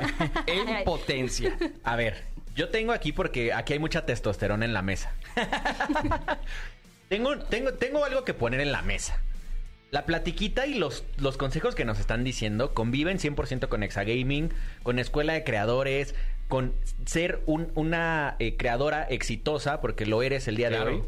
[0.46, 1.58] en potencia.
[1.84, 2.24] A ver,
[2.56, 5.12] yo tengo aquí porque aquí hay mucha testosterona en la mesa.
[7.10, 9.20] tengo, tengo, tengo algo que poner en la mesa.
[9.92, 14.52] La platiquita y los, los consejos que nos están diciendo conviven 100% con Exagaming,
[14.84, 16.14] con Escuela de Creadores,
[16.50, 16.74] con
[17.06, 20.86] ser un- una eh, creadora exitosa, porque lo eres el día Claro.
[20.86, 21.04] de hoy.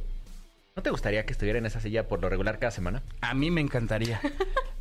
[0.76, 3.04] ¿No te gustaría que estuviera en esa silla por lo regular cada semana?
[3.20, 4.22] A mí me encantaría.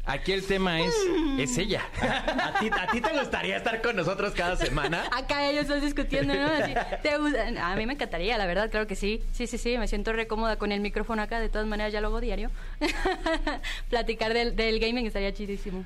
[0.08, 0.94] Aquí el tema es,
[1.38, 1.82] es ella.
[2.00, 5.04] ¿A ti, ¿A ti te gustaría estar con nosotros cada semana?
[5.12, 6.46] Acá ellos están discutiendo, ¿no?
[6.46, 7.46] Así, ¿te gusta?
[7.70, 9.22] A mí me encantaría, la verdad, claro que sí.
[9.32, 12.00] Sí, sí, sí, me siento re cómoda con el micrófono acá, de todas maneras ya
[12.00, 12.50] lo hago diario.
[13.90, 15.84] Platicar del, del gaming estaría chidísimo.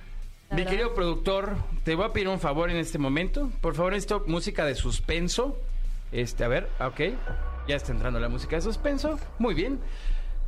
[0.51, 0.71] Mi verdad.
[0.71, 3.51] querido productor, te voy a pedir un favor en este momento.
[3.61, 5.59] Por favor, esto música de suspenso.
[6.13, 7.01] Este, a ver, ah, ok.
[7.67, 9.19] Ya está entrando la música de suspenso.
[9.41, 9.81] Muy bien.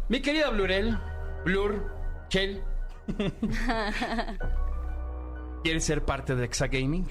[0.09, 0.97] Mi querida Blurel,
[1.45, 1.91] Blur,
[2.29, 2.63] Chell.
[5.63, 7.09] ¿Quieres ser parte de Exagaming?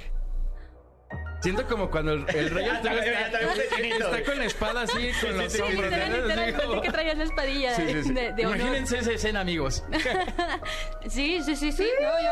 [1.42, 5.62] Siento como cuando el, el rey Arturo está, con la espada así, con los Sí,
[5.62, 5.84] hombros.
[5.92, 6.18] literal, ¿no?
[6.28, 8.14] literal, Así como- pensé que traías la espadilla Sí, sí, sí.
[8.14, 8.58] de, de honor.
[8.60, 9.84] Imagínense esa escena, amigos.
[11.10, 11.88] Sí, sí, sí, sí.
[12.02, 12.30] No, yo-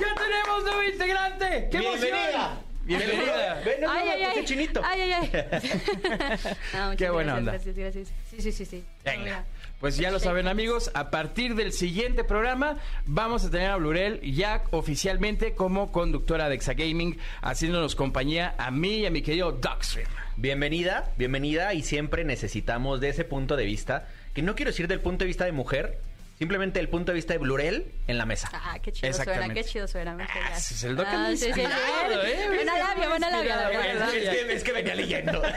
[0.00, 1.68] ¡Ya tenemos nuevo integrante!
[1.70, 2.00] ¡Qué emoción!
[2.02, 2.60] Bienvenida.
[2.84, 3.60] Bienvenida.
[3.64, 4.32] Ven, ay, ay, ay.
[4.38, 4.80] ese chinito.
[4.84, 5.30] Ay, ay, ay.
[6.74, 7.52] No, muchas Qué buena gracias, onda.
[7.52, 8.08] Gracias, gracias.
[8.30, 8.84] Sí, sí, sí, sí.
[9.04, 9.44] Venga.
[9.80, 14.20] Pues ya lo saben amigos, a partir del siguiente programa vamos a tener a Blurel
[14.22, 20.08] ya oficialmente como conductora de Exagaming, haciéndonos compañía a mí y a mi querido Doxstream.
[20.36, 25.00] Bienvenida, bienvenida y siempre necesitamos de ese punto de vista, que no quiero decir del
[25.00, 25.98] punto de vista de mujer,
[26.38, 28.48] simplemente del punto de vista de Blurel en la mesa.
[28.54, 30.16] Ah, qué chido suena, qué chido suena.
[30.18, 31.60] Ah, es el Doc Ah, sí, sí, sí.
[31.60, 32.46] inspirado, ¿eh?
[32.48, 34.06] Buena labia, buena labia, la verdad.
[34.06, 35.42] Inspirado, Es, es que, es que venía leyendo.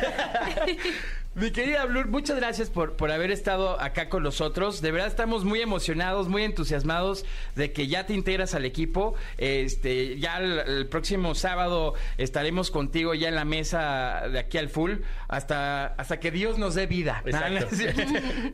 [1.37, 4.81] Mi querida Blur, muchas gracias por, por haber estado acá con nosotros.
[4.81, 9.13] De verdad estamos muy emocionados, muy entusiasmados de que ya te integras al equipo.
[9.37, 14.69] Este, ya el, el próximo sábado estaremos contigo ya en la mesa de aquí al
[14.69, 14.93] full
[15.27, 17.21] hasta, hasta que Dios nos dé vida.
[17.25, 17.67] Exacto.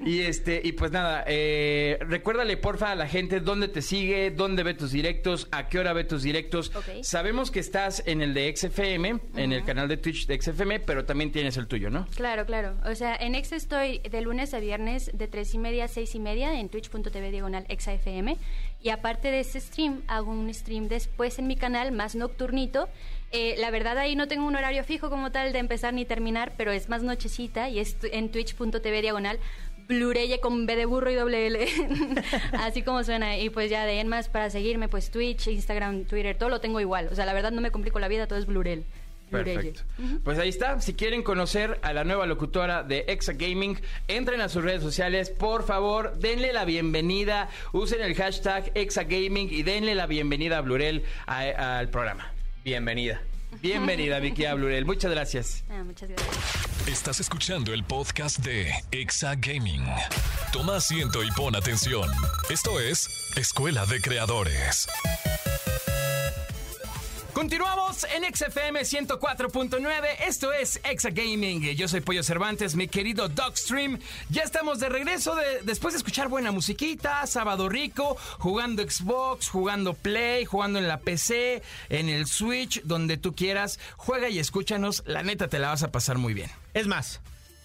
[0.06, 4.62] y este, y pues nada, eh, recuérdale porfa a la gente dónde te sigue, dónde
[4.64, 6.74] ve tus directos, a qué hora ve tus directos.
[7.02, 11.06] Sabemos que estás en el de XFM, en el canal de Twitch de XFM, pero
[11.06, 12.08] también tienes el tuyo, ¿no?
[12.14, 12.73] Claro, claro.
[12.86, 16.16] O sea, en Exa estoy de lunes a viernes de 3 y media a 6
[16.16, 18.38] y media en twitch.tv diagonal ExaFM.
[18.82, 22.90] Y aparte de ese stream, hago un stream después en mi canal, más nocturnito.
[23.32, 26.54] Eh, la verdad ahí no tengo un horario fijo como tal de empezar ni terminar,
[26.58, 29.40] pero es más nochecita y es en twitch.tv diagonal
[29.88, 31.68] Blureye con B de burro y doble L.
[32.54, 33.38] Así como suena.
[33.38, 36.80] Y pues ya de en más para seguirme, pues Twitch, Instagram, Twitter, todo lo tengo
[36.80, 37.10] igual.
[37.12, 38.86] O sea, la verdad no me complico la vida, todo es Blurel.
[39.34, 39.82] Perfecto.
[40.24, 40.80] Pues ahí está.
[40.82, 45.30] Si quieren conocer a la nueva locutora de Exa Gaming, entren a sus redes sociales.
[45.30, 47.50] Por favor, denle la bienvenida.
[47.72, 52.32] Usen el hashtag Exa Gaming y denle la bienvenida a Blurel al programa.
[52.64, 53.22] Bienvenida.
[53.62, 54.86] Bienvenida, Vicky a Blurel.
[54.86, 55.64] Muchas gracias.
[55.70, 56.88] Ah, muchas gracias.
[56.88, 59.84] Estás escuchando el podcast de Exa Gaming.
[60.52, 62.10] Toma asiento y pon atención.
[62.50, 64.88] Esto es Escuela de Creadores.
[67.34, 70.06] Continuamos en XFM 104.9.
[70.28, 71.62] Esto es Exa Gaming.
[71.76, 74.00] Yo soy Pollo Cervantes, mi querido Dogstream.
[74.30, 79.96] Ya estamos de regreso de- después de escuchar buena musiquita, sábado rico, jugando Xbox, jugando
[79.96, 83.80] Play, jugando en la PC, en el Switch, donde tú quieras.
[83.98, 85.02] Juega y escúchanos.
[85.08, 86.52] La neta te la vas a pasar muy bien.
[86.76, 87.20] Es más,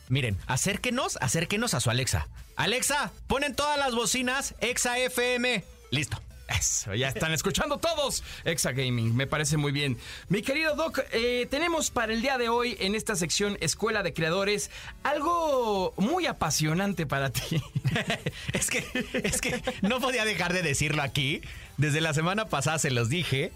[0.08, 2.26] miren, acérquenos, acérquenos a su Alexa.
[2.56, 5.62] Alexa, ponen todas las bocinas Exa FM.
[5.90, 6.20] Listo.
[6.48, 8.24] Eso, ya están escuchando todos.
[8.44, 9.98] Exa Gaming, me parece muy bien.
[10.28, 14.14] Mi querido Doc, eh, tenemos para el día de hoy en esta sección Escuela de
[14.14, 14.70] Creadores
[15.02, 17.62] algo muy apasionante para ti.
[18.54, 18.84] es que,
[19.22, 21.42] es que no podía dejar de decirlo aquí.
[21.76, 23.52] Desde la semana pasada se los dije.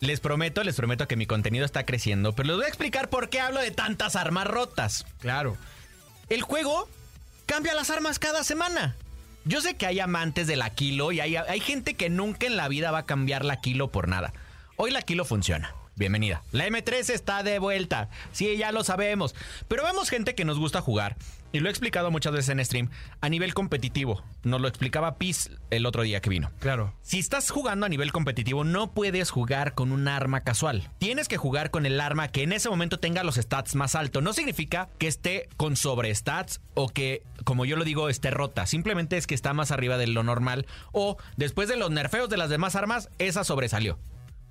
[0.00, 3.30] Les prometo, les prometo que mi contenido está creciendo, pero les voy a explicar por
[3.30, 5.06] qué hablo de tantas armas rotas.
[5.20, 5.56] Claro.
[6.28, 6.88] el juego
[7.46, 8.96] cambia las armas cada semana.
[9.44, 12.56] Yo sé que hay amantes de la kilo y hay, hay gente que nunca en
[12.56, 14.32] la vida va a cambiar la kilo por nada.
[14.76, 15.74] Hoy la kilo funciona.
[15.98, 16.42] Bienvenida.
[16.52, 18.08] La M3 está de vuelta.
[18.30, 19.34] Sí, ya lo sabemos.
[19.66, 21.16] Pero vemos gente que nos gusta jugar.
[21.50, 22.90] Y lo he explicado muchas veces en stream.
[23.20, 24.22] A nivel competitivo.
[24.44, 26.52] Nos lo explicaba Piz el otro día que vino.
[26.60, 26.94] Claro.
[27.02, 30.88] Si estás jugando a nivel competitivo, no puedes jugar con un arma casual.
[30.98, 34.22] Tienes que jugar con el arma que en ese momento tenga los stats más altos.
[34.22, 38.66] No significa que esté con sobre stats o que, como yo lo digo, esté rota.
[38.66, 40.66] Simplemente es que está más arriba de lo normal.
[40.92, 43.98] O después de los nerfeos de las demás armas, esa sobresalió.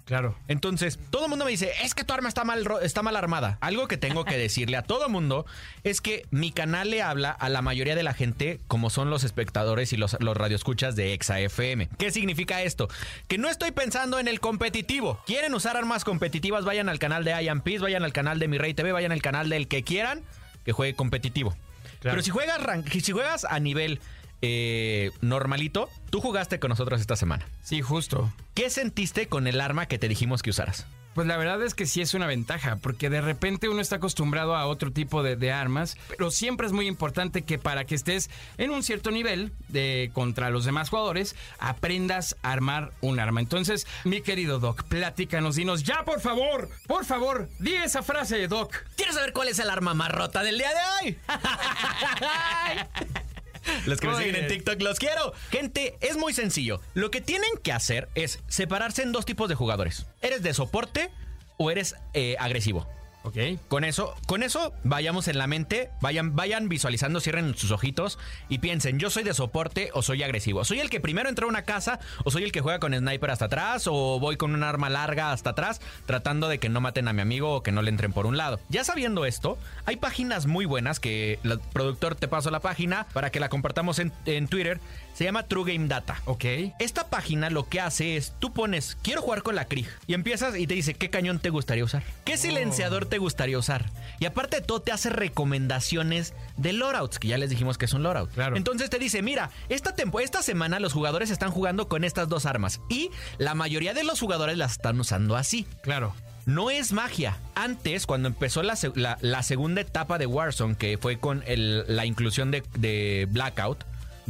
[0.08, 0.36] Claro.
[0.48, 3.58] Entonces, todo el mundo me dice, es que tu arma está mal, está mal armada.
[3.60, 5.46] Algo que tengo que decirle a todo el mundo
[5.84, 9.26] es que mi canal le habla a la mayoría de la gente como son los
[9.26, 11.90] espectadores y los, los radioescuchas de Exa FM.
[11.98, 12.88] ¿Qué significa esto?
[13.28, 15.22] Que no estoy pensando en el competitivo.
[15.26, 16.64] ¿Quieren usar armas competitivas?
[16.64, 19.22] Vayan al canal de Ian Peace, vayan al canal de Mi Rey TV, vayan al
[19.22, 20.24] canal del que quieran
[20.64, 21.54] que juegue competitivo.
[22.02, 24.00] Pero si juegas, si juegas a nivel
[24.42, 27.46] eh, normalito, tú jugaste con nosotros esta semana.
[27.64, 28.32] Sí, justo.
[28.54, 30.88] ¿Qué sentiste con el arma que te dijimos que usaras?
[31.18, 34.56] Pues la verdad es que sí es una ventaja, porque de repente uno está acostumbrado
[34.56, 38.30] a otro tipo de, de armas, pero siempre es muy importante que para que estés
[38.60, 43.40] en un cierto nivel de contra los demás jugadores, aprendas a armar un arma.
[43.40, 48.76] Entonces, mi querido Doc, platícanos, dinos, ya por favor, por favor, di esa frase, Doc.
[48.96, 51.18] ¿Quieres saber cuál es el arma más rota del día de hoy?
[53.86, 54.48] Los que me siguen en.
[54.48, 55.34] TikTok los quiero.
[55.52, 56.82] Gente, es muy sencillo.
[56.94, 60.06] Lo que tienen que hacer es separarse en dos tipos de jugadores.
[60.22, 61.10] ¿Eres de soporte
[61.58, 62.88] o eres eh, agresivo?
[63.24, 63.38] Ok.
[63.68, 68.60] Con eso, con eso vayamos en la mente, vayan, vayan visualizando, cierren sus ojitos y
[68.60, 70.64] piensen, yo soy de soporte o soy agresivo.
[70.64, 73.32] ¿Soy el que primero entra a una casa o soy el que juega con sniper
[73.32, 77.08] hasta atrás o voy con un arma larga hasta atrás tratando de que no maten
[77.08, 78.60] a mi amigo o que no le entren por un lado?
[78.70, 83.30] Ya sabiendo esto, hay páginas muy buenas que el productor te paso la página para
[83.30, 84.80] que la compartamos en, en Twitter.
[85.14, 86.22] Se llama True Game Data.
[86.26, 86.46] Ok.
[86.78, 89.90] Esta página lo que hace es, tú pones, quiero jugar con la Krieg.
[90.06, 92.04] Y empiezas y te dice, ¿qué cañón te gustaría usar?
[92.24, 93.90] ¿Qué silenciador te gustaría usar?
[94.20, 97.94] Y aparte de todo, te hace recomendaciones de loadouts, que ya les dijimos que es
[97.94, 98.32] un loadout.
[98.32, 98.56] Claro.
[98.56, 102.46] Entonces te dice, mira, esta, tempo- esta semana los jugadores están jugando con estas dos
[102.46, 102.80] armas.
[102.90, 105.66] Y la mayoría de los jugadores las están usando así.
[105.82, 106.14] Claro.
[106.46, 107.38] No es magia.
[107.56, 112.06] Antes, cuando empezó la, la- la segunda etapa de Warzone, que fue con el- la
[112.06, 113.84] inclusión de, de Blackout,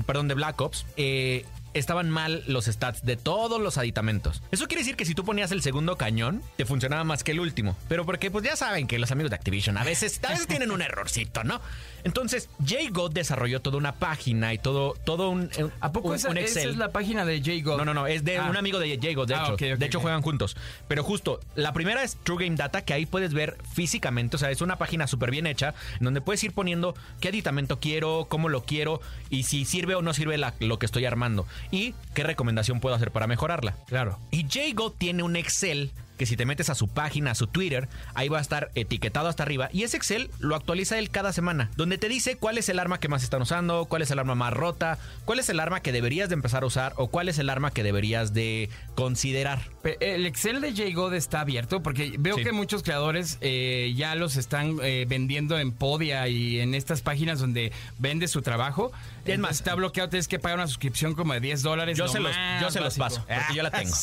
[0.06, 4.41] perdón, de Black Ops, eh, estaban mal los stats de todos los aditamentos.
[4.51, 7.39] Eso quiere decir que si tú ponías el segundo cañón, te funcionaba más que el
[7.39, 7.75] último.
[7.88, 10.71] Pero porque pues ya saben que los amigos de Activision a veces, a veces tienen
[10.71, 11.62] un errorcito, ¿no?
[12.03, 16.15] Entonces, Jay God desarrolló toda una página y todo, todo un, un- ¿A poco un-
[16.15, 16.69] esa, un esa Excel.
[16.71, 17.77] es la página de J-God?
[17.80, 18.47] No, no, no, es de Ah.
[18.49, 19.53] un amigo de Jago, de Ah, hecho.
[19.56, 20.56] ok, ok, de hecho, juegan juntos.
[20.88, 24.51] Pero justo, la primera es True Game Data, que ahí puedes ver físicamente, o sea,
[24.51, 28.47] es una página súper bien hecha, en donde puedes ir poniendo qué aditamento quiero, cómo
[28.47, 32.23] lo quiero, y si sirve o no sirve la- lo que estoy armando, y qué
[32.23, 33.75] recomendación puedo hacer para mejorarla.
[33.88, 34.19] Claro.
[34.32, 37.88] Y Jago tiene un Excel que si te metes a su página, a su Twitter,
[38.15, 39.69] ahí va a estar etiquetado hasta arriba.
[39.71, 42.99] Y ese Excel lo actualiza él cada semana, donde te dice cuál es el arma
[42.99, 45.91] que más están usando, cuál es el arma más rota, cuál es el arma que
[45.91, 49.62] deberías de empezar a usar o cuál es el arma que deberías de considerar.
[50.01, 52.43] El Excel de J-God está abierto porque veo Sí.
[52.43, 57.39] que muchos creadores eh, ya los están eh, vendiendo en Podia y en estas páginas
[57.39, 58.91] donde vende su trabajo.
[58.91, 61.97] Es Entonces, más, está bloqueado, tienes que pagar una suscripción como de 10 dólares.
[61.97, 63.93] Yo se los- yo se los paso, porque yo la tengo.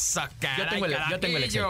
[0.59, 1.65] Yo tengo el- yo tengo el Excel.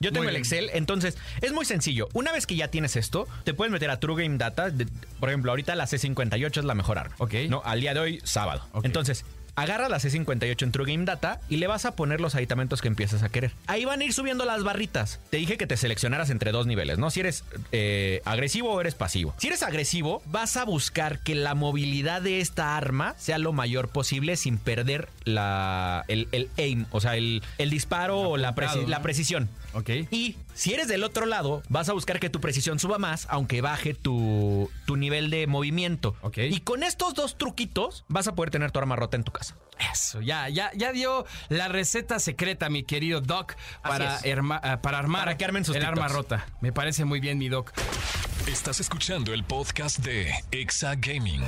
[0.00, 0.42] Yo tengo Muy el bien.
[0.42, 2.08] Excel, entonces es muy sencillo.
[2.12, 4.70] Una vez que ya tienes esto, te puedes meter a True Game Data.
[4.70, 4.86] de-
[5.18, 7.14] por ejemplo, ahorita la C58 es la mejor arma.
[7.18, 7.34] Ok.
[7.48, 8.62] No, al día de hoy, sábado.
[8.84, 9.24] Entonces,
[9.56, 12.86] agarra la C58 en True Game Data y le vas a poner los aditamentos que
[12.86, 13.50] empiezas a querer.
[13.66, 15.18] Ahí van a ir subiendo las barritas.
[15.30, 17.10] Te dije que te seleccionaras entre dos niveles, ¿no?
[17.10, 19.34] Si eres eh, agresivo o eres pasivo.
[19.38, 23.88] Si eres agresivo, vas a buscar que la movilidad de esta arma sea lo mayor
[23.88, 29.48] posible sin perder la, el, el aim, o sea, el, el disparo o la, precisión.
[29.78, 29.90] Ok.
[30.10, 33.60] Y si eres del otro lado, vas a buscar que tu precisión suba más, aunque
[33.60, 36.16] baje tu, tu nivel de movimiento.
[36.22, 36.38] Ok.
[36.38, 39.54] Y con estos dos truquitos, vas a poder tener tu arma rota en tu casa.
[39.92, 45.22] Eso, ya, ya, ya dio la receta secreta, mi querido Doc, para, ah, para armar
[45.22, 46.46] Para que armen sus el arma rota.
[46.60, 47.72] Me parece muy bien, mi Doc.
[48.48, 51.42] Estás escuchando el podcast de Exa Gaming.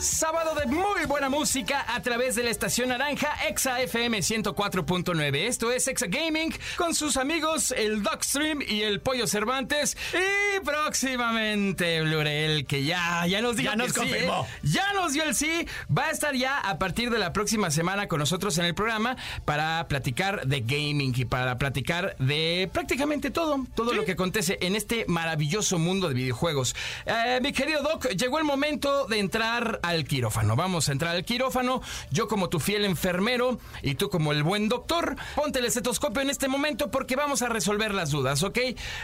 [0.00, 5.36] Sábado de muy buena música a través de la estación naranja Exa FM 104.9.
[5.38, 9.96] Esto es Exa Gaming con sus amigos el Dogstream y el Pollo Cervantes.
[10.14, 14.46] Y próximamente Blurel, que ya, ya nos dijo Ya nos que sí, confirmó.
[14.46, 14.58] ¿eh?
[14.62, 15.66] Ya nos dio el sí.
[15.96, 19.16] Va a estar ya a partir de la próxima semana con nosotros en el programa
[19.44, 24.76] para platicar de gaming y para platicar de prácticamente todo, todo lo que acontece en
[24.76, 26.76] este maravilloso mundo de videojuegos.
[27.04, 30.56] Eh, mi querido Doc, llegó el momento de entrar al quirófano.
[30.56, 31.80] Vamos a entrar al quirófano.
[32.10, 36.30] Yo como tu fiel enfermero y tú como el buen doctor, ponte el estetoscopio en
[36.30, 38.58] este momento porque vamos a resolver las dudas, ¿ok?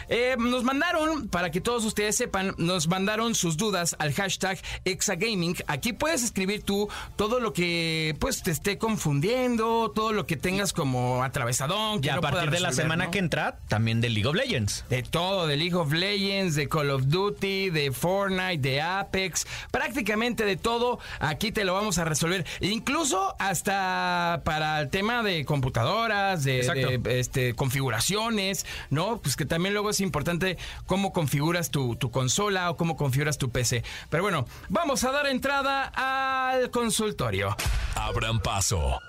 [0.09, 5.57] Eh, nos mandaron, para que todos ustedes sepan, nos mandaron sus dudas al hashtag Exagaming.
[5.66, 10.72] Aquí puedes escribir tú todo lo que pues te esté confundiendo, todo lo que tengas
[10.72, 11.99] como atravesadón.
[11.99, 13.11] Y que a no partir de la semana ¿no?
[13.11, 14.85] que entra, también de League of Legends.
[14.89, 20.45] De todo, de League of Legends, de Call of Duty, de Fortnite, de Apex, prácticamente
[20.45, 20.74] de todo,
[21.20, 22.45] aquí te lo vamos a resolver.
[22.61, 29.20] Incluso hasta para el tema de computadoras, de, este, configuraciones, ¿no?
[29.20, 33.51] Pues que también luego es importante cómo configuras tu, tu consola o cómo configuras tu
[33.51, 33.85] PC.
[34.11, 37.57] Pero bueno, vamos a dar entrada al consultorio.
[37.95, 39.01] Abran paso.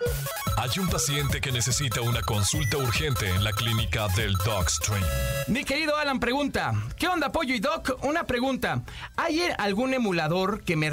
[0.58, 5.04] Hay un paciente que necesita una consulta urgente en la clínica del Dogstream.
[5.48, 7.98] Mi querido Alan pregunta, ¿qué onda Pollo y Doc?
[8.04, 8.84] Una pregunta,
[9.18, 10.90] ¿hay algún emulador que me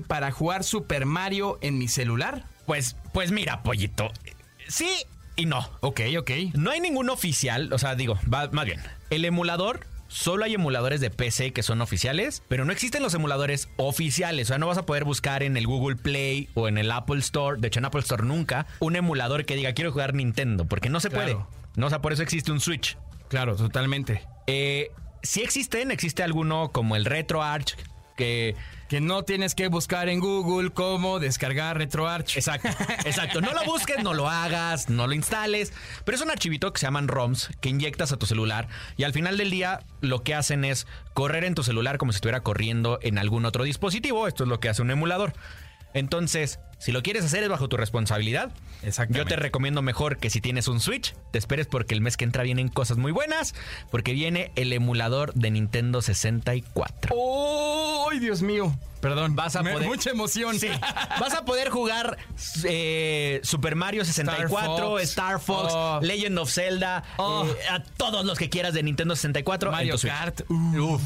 [0.00, 2.46] para jugar Super Mario en mi celular?
[2.64, 4.10] Pues, pues mira, pollito.
[4.68, 4.88] Sí
[5.36, 5.68] y no.
[5.80, 6.30] Ok, ok.
[6.54, 8.80] No hay ningún oficial, o sea, digo, va- más bien,
[9.10, 9.86] el emulador.
[10.08, 14.48] Solo hay emuladores de PC que son oficiales, pero no existen los emuladores oficiales.
[14.48, 17.18] O sea, no vas a poder buscar en el Google Play o en el Apple
[17.20, 20.90] Store, de hecho en Apple Store nunca, un emulador que diga quiero jugar Nintendo, porque
[20.90, 21.24] no se Claro.
[21.24, 21.46] puede.
[21.76, 22.98] No, o sea, por eso existe un Switch.
[23.28, 24.22] Claro, totalmente.
[24.46, 24.90] Eh,
[25.22, 27.76] si existen, existe alguno como el RetroArch,
[28.14, 28.54] que
[28.92, 32.36] Que no tienes que buscar en Google cómo descargar RetroArch.
[32.36, 32.68] Exacto,
[33.06, 33.40] exacto.
[33.40, 35.72] No lo busques, no lo hagas, no lo instales.
[36.04, 38.68] Pero es un archivito que se llaman ROMs que inyectas a tu celular
[38.98, 42.16] y al final del día lo que hacen es correr en tu celular como si
[42.16, 44.28] estuviera corriendo en algún otro dispositivo.
[44.28, 45.32] Esto es lo que hace un emulador.
[45.94, 48.50] Entonces, si lo quieres hacer es bajo tu responsabilidad.
[48.82, 49.18] Exactamente.
[49.18, 52.24] Yo te recomiendo mejor que si tienes un Switch, te esperes porque el mes que
[52.24, 53.54] entra vienen cosas muy buenas,
[53.92, 57.14] porque viene el emulador de Nintendo 64.
[57.16, 58.76] ¡Oh, Dios mío!
[59.00, 60.58] Perdón, Vas a me- poder- mucha emoción.
[60.58, 60.68] Sí.
[61.20, 62.18] Vas a poder jugar
[62.64, 65.72] eh, Super Mario 64, Star Star Fox.
[65.74, 66.00] Oh.
[66.02, 67.46] Legend of Zelda, Oh.
[67.46, 70.08] eh, a todos los que quieras de Nintendo 64 en Mario tu.
[70.08, 70.42] Kart.
[70.50, 71.02] Uf.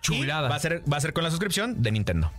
[0.00, 0.48] Chulada.
[0.48, 2.30] Va a, ser, va a ser con la suscripción de Nintendo.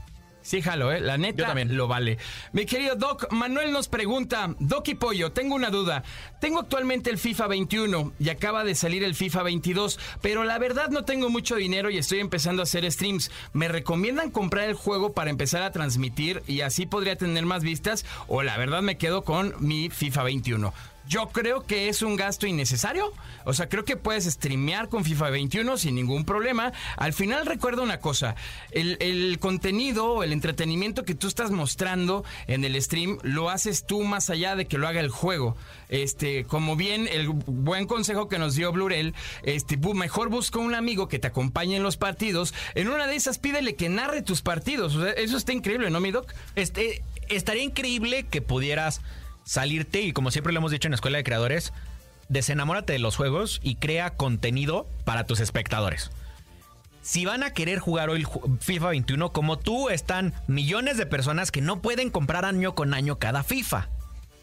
[0.50, 1.00] Sí, jalo, ¿eh?
[1.00, 1.78] La neta Yo también.
[1.78, 2.18] lo vale.
[2.54, 6.02] Mi querido Doc, Manuel nos pregunta, Doc y Pollo, tengo una duda.
[6.42, 10.90] Tengo actualmente el FIFA 21 y acaba de salir el FIFA 22, pero la verdad
[10.90, 13.30] no tengo mucho dinero y estoy empezando a hacer streams.
[13.54, 18.04] ¿Me recomiendan comprar el juego para empezar a transmitir y así podría tener más vistas?
[18.28, 20.74] O la verdad me quedo con mi FIFA 21.
[21.10, 23.12] Yo creo que es un gasto innecesario.
[23.44, 26.72] O sea, creo que puedes streamear con FIFA 21 sin ningún problema.
[26.98, 28.36] Al final recuerda una cosa,
[28.70, 34.04] el, el contenido, el entretenimiento que tú estás mostrando en el stream, lo haces tú
[34.04, 35.58] más allá de que lo haga el juego.
[35.90, 41.08] Este, como bien el buen consejo que nos dio Blurel, este, mejor busca un amigo
[41.08, 42.54] que te acompañe en los partidos.
[42.76, 44.96] En una de esas pídele que narre tus partidos.
[44.96, 46.32] O sea, eso está increíble, ¿no, mi doc?
[46.56, 49.02] Este, estaría increíble que pudieras
[49.50, 51.74] salirte y como siempre lo hemos dicho en Escuela de Creadores,
[52.28, 56.12] desenamórate de los juegos y crea contenido para tus espectadores.
[57.02, 58.28] Si van a querer jugar hoy
[58.60, 63.18] FIFA 21, como tú, están millones de personas que no pueden comprar año con año
[63.18, 63.90] cada FIFA.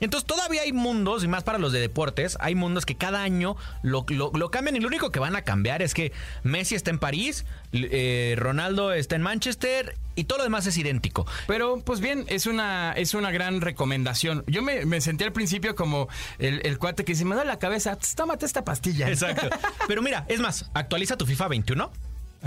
[0.01, 3.57] Entonces todavía hay mundos, y más para los de deportes, hay mundos que cada año
[3.83, 6.91] lo, lo- lo cambian y lo único que van a cambiar es que Messi está
[6.91, 11.27] en París, eh, Ronaldo está en Manchester y todo lo demás es idéntico.
[11.47, 14.45] Pero, pues bien, es una, es una gran recomendación.
[14.47, 17.59] Yo me, me sentí al principio como el, el cuate que dice, me da la
[17.59, 19.09] cabeza, "Tss, tómate esta pastilla.
[19.09, 19.49] Exacto.
[19.89, 21.91] Pero mira, es más, actualiza tu FIFA 21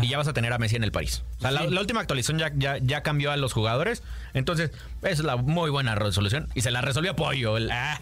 [0.02, 1.24] y ya vas a tener a Messi en el París.
[1.38, 4.04] O sea, la, la última actualización ya, ya, ya cambió a los jugadores.
[4.34, 4.72] Entonces,
[5.02, 6.48] es la muy buena resolución.
[6.56, 7.58] Y se la resolvió Pollo.
[7.58, 8.00] el- Ah,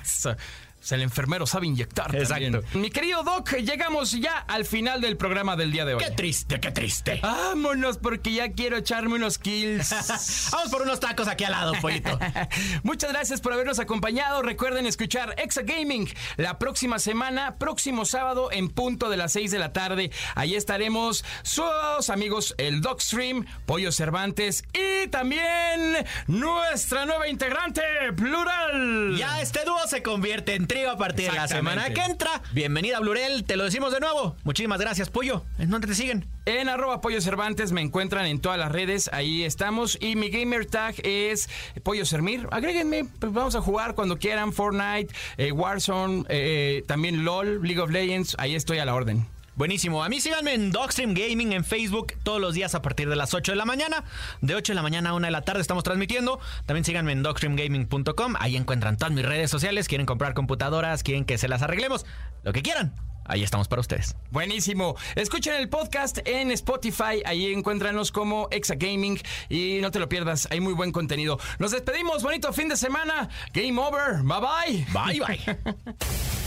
[0.91, 2.15] el enfermero sabe inyectar.
[2.15, 2.61] Exacto.
[2.61, 2.81] también.
[2.81, 6.03] Mi querido Doc, llegamos ya al final del programa del día de hoy.
[6.03, 7.19] Qué triste, qué triste.
[7.21, 9.89] Vámonos, porque ya quiero echarme unos kills.
[10.51, 12.19] Vamos por unos tacos aquí al lado, Pollito.
[12.83, 14.41] Muchas gracias por habernos acompañado.
[14.41, 19.59] Recuerden escuchar Exa Gaming la próxima semana, próximo sábado en punto de las 6 de
[19.59, 20.11] la tarde.
[20.35, 27.81] Ahí estaremos sus amigos el Dogstream, Pollo Cervantes y también nuestra nueva integrante,
[28.15, 29.15] Plural.
[29.17, 32.41] Ya este dúo se convierte en A partir de la semana que entra.
[32.53, 33.43] Bienvenida, Blurel.
[33.43, 34.35] Te lo decimos de nuevo.
[34.43, 35.43] Muchísimas gracias, Pollo.
[35.57, 36.25] ¿En dónde te siguen?
[36.45, 39.97] En arroba Pollo Cervantes me encuentran en todas las redes, ahí estamos.
[39.99, 41.49] Y mi gamer tag es
[41.83, 42.47] Pollo Sermir.
[42.51, 44.53] Agréguenme, pues vamos a jugar cuando quieran.
[44.53, 49.25] Fortnite, eh, Warzone, eh, también LOL, League of Legends, ahí estoy a la orden.
[49.57, 50.03] Buenísimo.
[50.03, 53.33] A mí síganme en Dogstream Gaming en Facebook todos los días a partir de las
[53.33, 54.03] 8 de la mañana.
[54.39, 56.39] De 8 de la mañana a 1 de la tarde estamos transmitiendo.
[56.67, 58.35] También síganme en dogstreamgaming.com.
[58.39, 59.87] Ahí encuentran todas mis redes sociales.
[59.87, 62.05] Quieren comprar computadoras, quieren que se las arreglemos,
[62.43, 62.93] lo que quieran.
[63.25, 64.15] Ahí estamos para ustedes.
[64.29, 64.95] Buenísimo.
[65.15, 67.23] Escuchen el podcast en Spotify.
[67.25, 69.19] Ahí encuéntranos como Exa Gaming.
[69.49, 70.47] Y no te lo pierdas.
[70.51, 71.39] Hay muy buen contenido.
[71.57, 72.21] Nos despedimos.
[72.21, 73.27] Bonito fin de semana.
[73.53, 74.21] Game over.
[74.23, 74.87] Bye bye.
[74.93, 75.57] Bye, bye.